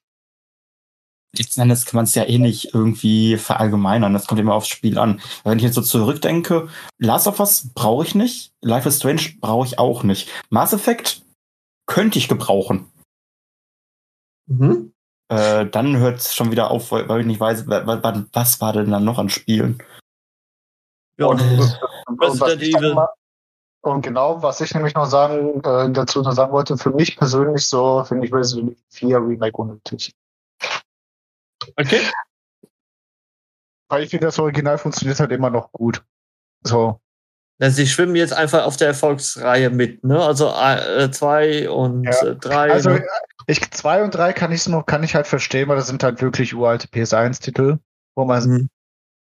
[1.37, 4.13] letzten Endes kann man es ja eh nicht irgendwie verallgemeinern.
[4.13, 5.21] Das kommt immer aufs Spiel an.
[5.43, 6.67] Wenn ich jetzt so zurückdenke,
[6.99, 10.29] Last of Us brauche ich nicht, Life is Strange brauche ich auch nicht.
[10.49, 11.23] Mass Effect
[11.87, 12.91] könnte ich gebrauchen.
[14.47, 14.93] Mhm.
[15.31, 18.59] Äh, dann hört es schon wieder auf, weil, ich nicht weiß, wa- wa- wa- was
[18.61, 19.81] war denn dann noch an Spielen?
[21.17, 22.95] Ja, Und, und, und, Resident Evil.
[23.83, 27.67] Und genau, was ich nämlich noch sagen, äh, dazu noch sagen wollte, für mich persönlich
[27.67, 30.15] so finde ich Resident Evil 4 Remake unnötig.
[31.75, 31.99] Okay.
[33.89, 36.01] Weil ich finde, das Original funktioniert halt immer noch gut.
[36.63, 37.01] So.
[37.59, 40.23] Ja, sie schwimmen jetzt einfach auf der Erfolgsreihe mit, ne?
[40.23, 42.51] Also 2 äh, äh und 3.
[42.51, 42.65] Ja.
[42.65, 43.05] Äh, also ne?
[43.47, 46.21] ich, zwei und drei kann ich noch, kann ich halt verstehen, weil das sind halt
[46.21, 47.79] wirklich uralte PS1-Titel,
[48.15, 48.69] wo man mhm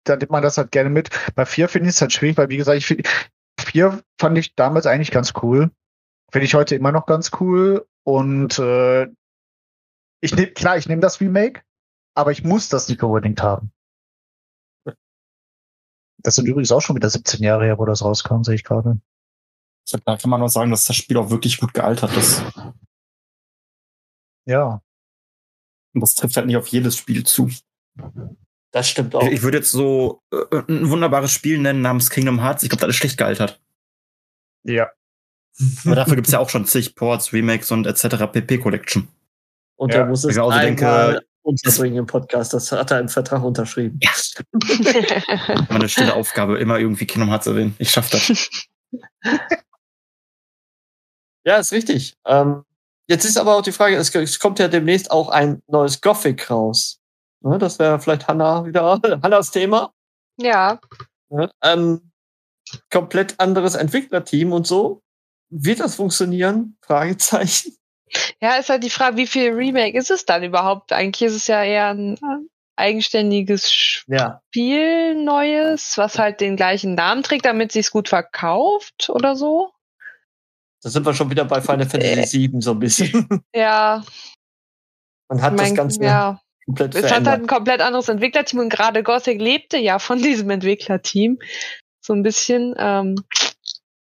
[0.05, 1.11] da nimmt man das halt gerne mit.
[1.35, 3.09] Bei vier finde ich es halt schwierig, weil wie gesagt, ich, finde,
[3.71, 5.71] 4 fand ich damals eigentlich ganz cool.
[6.33, 7.87] Finde ich heute immer noch ganz cool.
[8.05, 9.09] Und äh,
[10.21, 11.63] ich nehm, klar, ich nehme das Remake,
[12.15, 13.73] aber ich muss das nicht unbedingt haben.
[16.19, 19.01] Das sind übrigens auch schon wieder 17 Jahre her, wo das rauskam, sehe ich gerade.
[20.05, 22.45] Da kann man nur sagen, dass das Spiel auch wirklich gut gealtert ist.
[24.47, 24.83] Ja.
[25.95, 27.51] Und das trifft halt nicht auf jedes Spiel zu.
[28.73, 29.23] Das stimmt auch.
[29.23, 30.37] Ich, ich würde jetzt so äh,
[30.69, 32.63] ein wunderbares Spiel nennen namens Kingdom Hearts.
[32.63, 33.61] Ich glaube, das ist schlecht gealtert.
[34.65, 34.91] Ja.
[35.85, 38.27] Aber dafür gibt's ja auch schon zig Ports, Remakes und etc.
[38.33, 39.09] PP Collection.
[39.77, 42.53] Und Ja, er muss es ich also denke, unterbringen im Podcast.
[42.53, 43.99] Das hat er im Vertrag unterschrieben.
[45.69, 47.75] Meine stille Aufgabe, immer irgendwie Kingdom Hearts erwähnen.
[47.79, 48.33] Ich schaff das.
[51.43, 52.17] Ja, ist richtig.
[52.27, 52.65] Ähm,
[53.09, 56.51] jetzt ist aber auch die Frage, es, es kommt ja demnächst auch ein neues Gothic
[56.51, 57.00] raus.
[57.43, 59.93] Ne, das wäre vielleicht Hanna wieder, Hannas Thema.
[60.39, 60.79] ja,
[61.33, 61.51] Ne?
[61.63, 62.11] Ähm,
[62.91, 65.01] komplett anderes Entwicklerteam und so.
[65.49, 66.77] Wird das funktionieren?
[66.85, 67.77] Fragezeichen.
[68.41, 70.93] ja, ist halt die Frage, wie viel Remake ist es dann überhaupt?
[70.93, 74.41] Eigentlich ist es ja eher ein äh, eigenständiges Ja.
[74.49, 79.71] Spiel, neues, was halt den gleichen Namen trägt, damit sich's gut verkauft oder so.
[80.83, 83.29] Da sind wir schon wieder bei Final Fantasy VII so ein bisschen.
[83.55, 84.03] Ja,
[85.29, 86.41] Man hat das mein- Ganze ja.
[86.77, 87.41] Komplett Es hat halt verändert.
[87.43, 91.39] ein komplett anderes Entwicklerteam und gerade Gothic lebte ja von diesem Entwicklerteam.
[92.01, 92.75] So ein bisschen.
[92.79, 93.17] Ähm,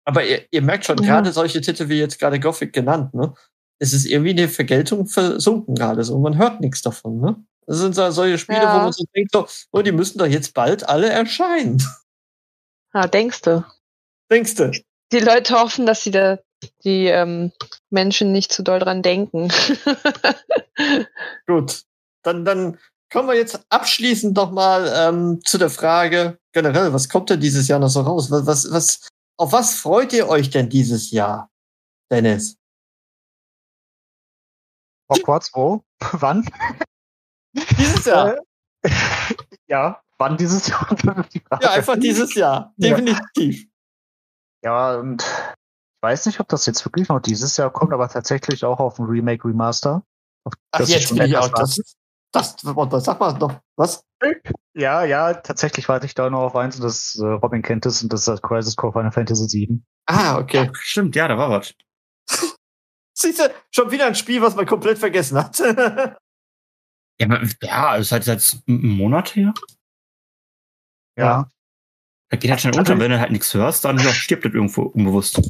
[0.05, 1.17] Aber ihr, ihr merkt schon, Ja.
[1.17, 3.35] gerade solche Titel wie jetzt gerade Gothic genannt, ne?
[3.81, 6.19] Es ist irgendwie eine Vergeltung versunken gerade so.
[6.19, 7.37] Man hört nichts davon, ne?
[7.67, 8.75] Das sind so solche Spiele, Ja.
[8.75, 11.83] wo man so denkt, so, oh, die müssen doch jetzt bald alle erscheinen.
[12.93, 13.65] ah, denkst du?
[14.31, 14.73] Denkst du?
[15.13, 16.39] Die Leute hoffen, dass sie da
[16.85, 17.53] die ähm,
[17.91, 19.49] Menschen nicht zu doll dran denken.
[21.47, 21.83] Gut.
[22.29, 22.79] Dann, dann
[23.11, 27.69] kommen wir jetzt abschließend noch mal ähm, zu der Frage generell, was kommt denn dieses
[27.69, 28.31] Jahr noch so raus?
[28.31, 29.09] Was, was, was,
[29.39, 31.51] auf was freut ihr euch denn dieses Jahr,
[32.11, 32.57] Dennis?
[35.11, 35.83] Hogwarts, wo?
[36.13, 36.49] Wann?
[37.55, 38.37] Dieses Jahr.
[38.83, 38.91] Äh,
[39.69, 40.97] ja, wann dieses Jahr?
[41.63, 42.73] Ja, einfach dieses Jahr.
[42.77, 42.97] Ja.
[42.97, 43.67] Definitiv.
[44.63, 48.65] Ja, und ich weiß nicht, ob das jetzt wirklich noch dieses Jahr kommt, aber tatsächlich
[48.65, 50.05] auch auf ein Remake Remaster.
[50.73, 51.49] Ach, jetzt will ich auch.
[51.49, 51.97] Das,
[52.33, 53.61] das, was, sag mal noch.
[53.77, 54.05] Was?
[54.75, 58.03] Ja, ja, tatsächlich warte ich da noch auf eins und das äh, Robin kennt es
[58.03, 59.87] und das ist das Crisis Core Final Fantasy 7.
[60.07, 60.71] Ah, okay.
[60.75, 61.75] Stimmt, ja, da war was.
[63.15, 65.61] Siehst du, schon wieder ein Spiel, was man komplett vergessen hat.
[67.21, 69.53] Ja, aber, ja, ist halt jetzt einen Monat her.
[71.17, 71.49] Ja.
[72.29, 72.99] Da geht halt schnell unter.
[72.99, 75.41] Wenn du halt nichts hörst, dann ja, stirbt das irgendwo unbewusst.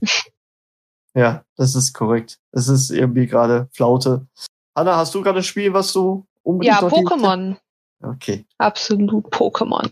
[1.14, 2.38] ja, das ist korrekt.
[2.52, 4.26] Es ist irgendwie gerade Flaute.
[4.74, 7.56] Anna, hast du gerade ein Spiel, was du unbedingt ja, Pokémon.
[8.02, 9.90] Okay, Absolut Pokémon.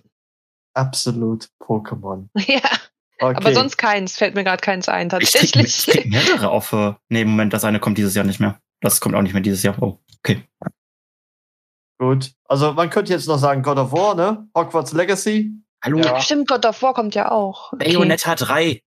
[0.75, 2.29] absolut Pokémon.
[2.47, 2.61] Ja,
[3.19, 3.37] Okay.
[3.39, 4.17] aber sonst keins.
[4.19, 6.05] Fällt mir gerade keins ein, Ich krieg, ich krieg tatsächlich.
[6.13, 6.73] mehrere auf.
[6.75, 8.61] Äh, nee, Moment, das eine kommt dieses Jahr nicht mehr.
[8.83, 9.75] Das kommt auch nicht mehr dieses Jahr.
[9.81, 10.45] Oh, okay.
[11.99, 12.33] Gut.
[12.45, 14.47] Also man könnte jetzt noch sagen God of War, ne?
[14.55, 15.51] Hogwarts Legacy.
[15.83, 16.21] Hallo, Ja.
[16.21, 17.73] Stimmt, God of War kommt ja auch.
[17.73, 17.87] Okay.
[17.95, 18.83] Bayonetta 3.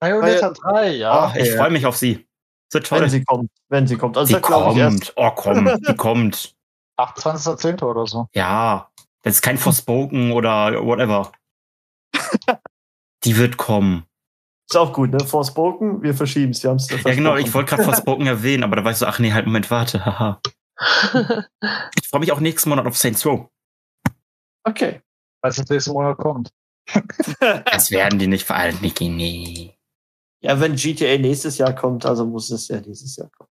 [0.00, 1.26] Bayonetta 3, ja.
[1.34, 2.26] oh, ich freue mich auf sie.
[2.72, 3.02] So toll.
[3.02, 3.50] Wenn sie kommt.
[3.68, 4.16] Wenn sie kommt.
[4.16, 5.14] Also die glaube ich erst.
[5.14, 5.16] kommt.
[5.16, 6.55] Oh, komm, die kommt.
[6.98, 7.82] 28.10.
[7.82, 8.28] oder so.
[8.34, 8.90] Ja,
[9.22, 11.32] das ist kein Forspoken oder whatever.
[13.24, 14.06] Die wird kommen.
[14.68, 15.20] Ist auch gut, ne?
[15.20, 16.62] Forspoken, wir verschieben es.
[16.62, 16.74] Ja,
[17.04, 19.70] genau, ich wollte gerade Forspoken erwähnen, aber da war ich so, ach nee, halt, Moment,
[19.70, 20.40] warte, haha.
[21.96, 23.48] Ich freue mich auch nächsten Monat auf Saints Row.
[24.64, 25.00] Okay.
[25.42, 26.52] Als es nächsten Monat kommt.
[27.40, 28.78] Das werden die nicht veralten.
[28.80, 29.74] Nee, nee.
[30.40, 33.50] ja, wenn GTA nächstes Jahr kommt, also muss es ja dieses Jahr kommen.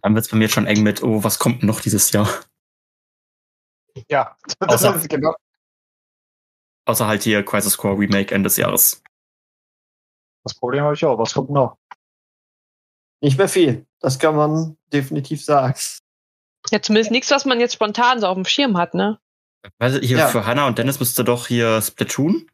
[0.00, 2.28] Dann wird's bei mir schon eng mit, oh, was kommt denn noch dieses Jahr?
[4.08, 5.34] Ja, das Außer- ist genau.
[6.86, 9.02] Außer halt hier Crisis Core Remake Ende des Jahres.
[10.44, 11.16] Das Problem habe ich auch.
[11.18, 11.76] Was kommt noch?
[13.20, 13.86] Nicht mehr viel.
[14.00, 15.78] Das kann man definitiv sagen.
[16.70, 19.20] ja, zumindest nichts, was man jetzt spontan so auf dem Schirm hat, ne?
[19.78, 20.28] Weil hier Ja.
[20.28, 22.50] für Hannah und Dennis müsste doch hier Splatoon.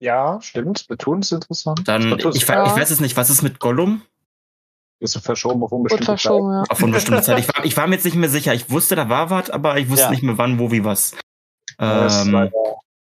[0.00, 0.80] Ja, stimmt.
[0.80, 1.86] Splatoon ist interessant.
[1.86, 2.66] Dann, Splatoon ich, ist, Ja.
[2.66, 4.02] ich weiß es nicht, was ist mit Gollum?
[5.00, 6.64] Ist verschoben auf unbestimmte verschoben, ja.
[6.68, 7.38] Auf unbestimmte Zeit.
[7.38, 8.54] Ich war, ich war mir jetzt nicht mehr sicher.
[8.54, 10.10] Ich wusste, da war was, aber ich wusste Ja.
[10.10, 11.10] nicht mehr wann, wo, wie was.
[11.10, 11.20] Zeit.
[11.80, 12.50] Ähm,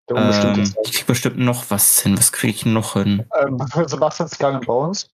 [0.09, 0.75] ähm, Zeit.
[0.83, 2.17] ich krieg bestimmt noch was hin.
[2.17, 3.25] Was kriege ich noch hin?
[3.39, 3.57] Ähm,
[3.87, 5.09] Sebastian Skull and Bones.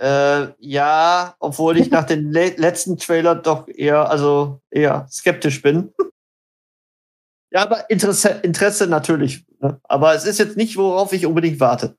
[0.00, 5.92] Äh, ja, obwohl ich nach dem le letzten Trailer doch eher, also eher skeptisch bin.
[7.54, 9.44] Ja, aber Interesse, Interesse natürlich.
[9.60, 9.78] Ne?
[9.84, 11.98] Aber es ist jetzt nicht, worauf ich unbedingt warte.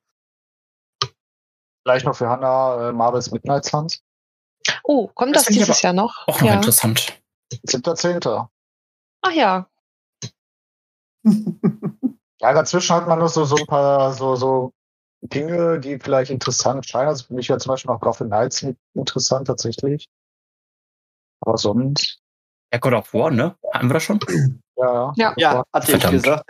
[1.84, 4.02] Vielleicht noch für Hannah äh, Marvel's Midnight Suns.
[4.84, 6.28] Oh, kommt Das das, ich dieses Jahr noch?
[6.28, 6.54] Auch noch ja.
[6.56, 7.22] interessant.
[7.68, 8.48] 7.10.
[9.22, 9.68] Ach ja.
[12.42, 14.74] Ja, dazwischen hat man noch so, so ein paar so, so
[15.22, 17.08] Dinge, die vielleicht interessant scheinen.
[17.08, 20.10] Also für mich wäre zum Beispiel noch Gotham Knights interessant tatsächlich.
[21.40, 22.20] Aber sonst,
[22.74, 23.56] Ja, God of War, ne?
[23.74, 24.20] Hatten wir das schon?
[24.76, 25.14] ja.
[25.16, 25.34] Ja.
[25.38, 26.24] Ja, hatte ich Verdammt.
[26.24, 26.50] gesagt.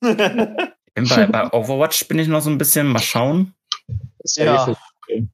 [0.00, 3.54] Bin bei, bei Overwatch bin ich noch so ein bisschen, mal schauen.
[4.24, 4.74] Ist Ja.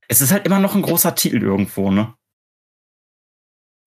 [0.08, 2.14] Es ist halt immer noch ein großer Titel irgendwo, ne?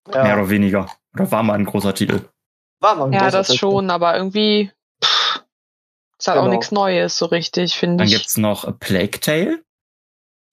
[0.07, 0.89] Mehr ja, oder weniger.
[1.13, 2.27] Oder war mal ein großer Titel.
[2.79, 3.59] war mal ein Ja, großer das Titel.
[3.59, 4.71] schon, aber irgendwie
[5.03, 5.43] pff,
[6.17, 6.55] ist halt auch Genau.
[6.55, 8.13] nichts Neues so richtig, finde Dann ich.
[8.13, 9.63] gibt's noch A Plague Tale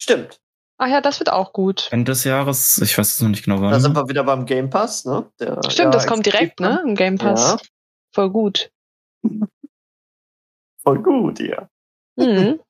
[0.02, 0.40] Stimmt.
[0.78, 1.88] Ach ja, das wird auch gut.
[1.92, 2.78] Ende des Jahres.
[2.78, 3.70] Ich weiß es noch nicht genau wann.
[3.70, 5.30] Da sind wir wieder beim Game Pass, ne?
[5.38, 6.82] Der, Stimmt, ja, das kommt direkt, ne?
[6.86, 7.50] Im Game Pass.
[7.52, 7.58] Ja,
[8.14, 8.70] Voll gut.
[10.82, 11.68] voll gut, ja.
[12.16, 12.60] Mhm.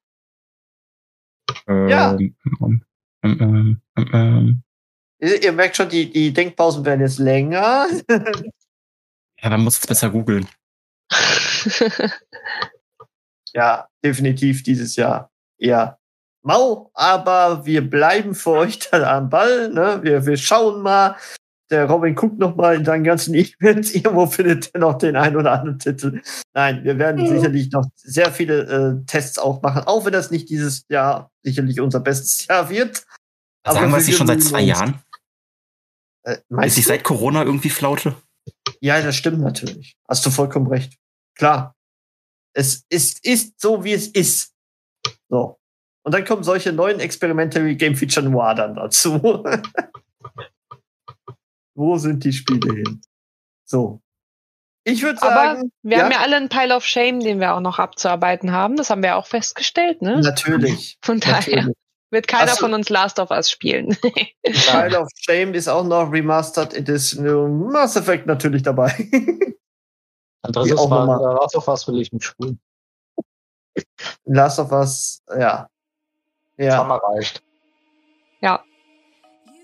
[1.71, 2.13] Ja.
[2.13, 2.83] Ähm, ähm,
[3.23, 4.63] ähm, ähm, ähm.
[5.21, 7.87] Ihr, ihr merkt schon, die, die Denkpausen werden jetzt länger.
[9.43, 10.47] Ja, man muss es besser googeln.
[13.55, 15.99] ja, definitiv dieses Jahr eher
[16.43, 19.71] mau, aber wir bleiben für euch dann am Ball.
[19.71, 20.01] Ne?
[20.03, 21.17] Wir, wir schauen mal.
[21.71, 23.95] Der Robin guckt noch mal in seinen ganzen E-Mails.
[23.95, 26.21] Irgendwo findet er noch den einen oder anderen Titel.
[26.53, 28.63] Nein, wir werden sicherlich noch sehr viele
[29.01, 33.05] äh, Tests auch machen, auch wenn das nicht dieses Jahr sicherlich unser bestes Jahr wird.
[33.63, 34.63] Aber Sagen wir es nicht schon seit zwei.
[34.63, 35.01] Jahren?
[36.25, 36.83] Äh, Ist du?
[36.83, 38.17] seit Corona irgendwie flaute?
[38.81, 39.97] Ja, das stimmt natürlich.
[40.09, 40.97] Hast du vollkommen recht.
[41.37, 41.77] Klar.
[42.53, 44.53] Es ist, ist so, wie es ist.
[45.29, 45.59] So.
[46.03, 49.45] Und dann kommen solche neuen Experimente wie Game Feature Noir dann dazu.
[51.75, 53.01] Wo sind die Spiele hin?
[53.65, 54.01] So.
[54.85, 56.05] Ich würde Aber sagen, Wir Ja?
[56.05, 58.77] haben ja alle einen Pile of Shame, den wir auch noch abzuarbeiten haben.
[58.77, 60.21] Das haben wir auch festgestellt, ne?
[60.21, 60.99] natürlich.
[61.03, 61.77] Von daher natürlich.
[62.11, 63.97] wird keiner Hast du- von uns Last of Us spielen.
[64.43, 67.71] Pile of Shame ist auch noch Remastered Edition.
[67.71, 68.89] Mass Effect natürlich dabei.
[70.43, 72.59] Das ist auch mal, noch mal- äh, Last of Us will ich nicht spielen.
[74.25, 75.69] Last of Us, ja.
[76.57, 76.77] Das Ja.
[76.79, 77.43] haben wir reicht.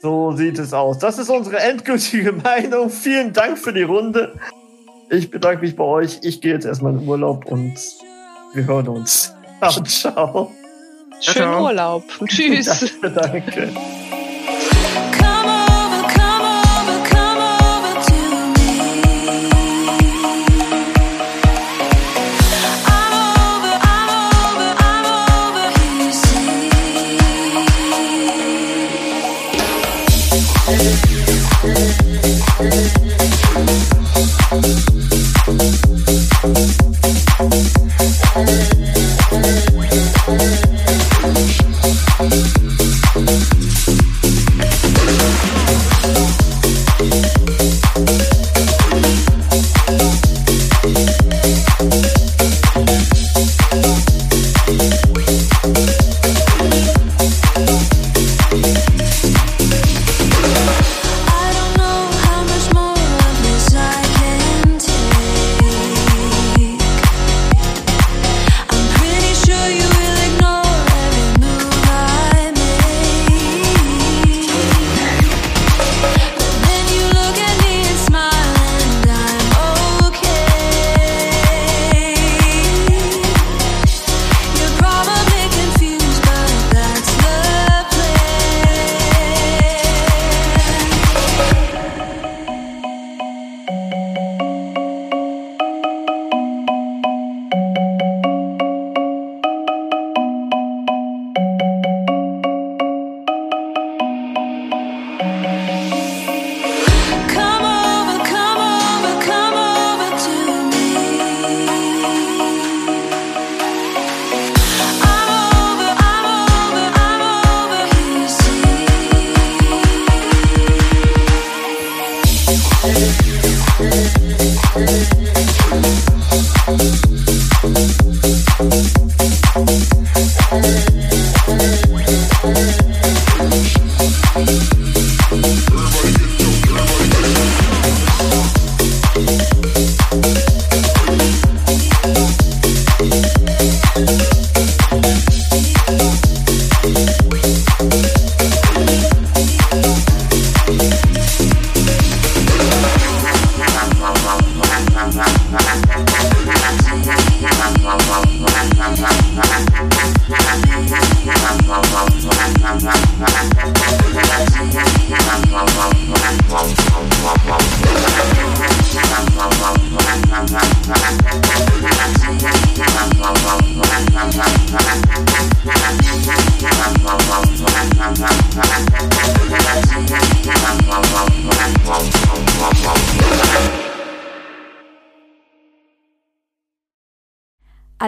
[0.01, 0.99] So sieht es aus.
[0.99, 2.91] Das ist unsere endgültige Meinung.
[2.91, 4.35] Vielen Dank für die Runde.
[5.11, 6.19] Ich bedanke mich bei euch.
[6.23, 7.75] Ich gehe jetzt erstmal in Urlaub und
[8.55, 9.35] wir hören uns.
[9.61, 10.53] Ciao, ciao.
[11.21, 11.65] Schönen ciao.
[11.65, 12.05] Urlaub.
[12.27, 12.95] Tschüss.
[13.03, 14.16] Danke, danke.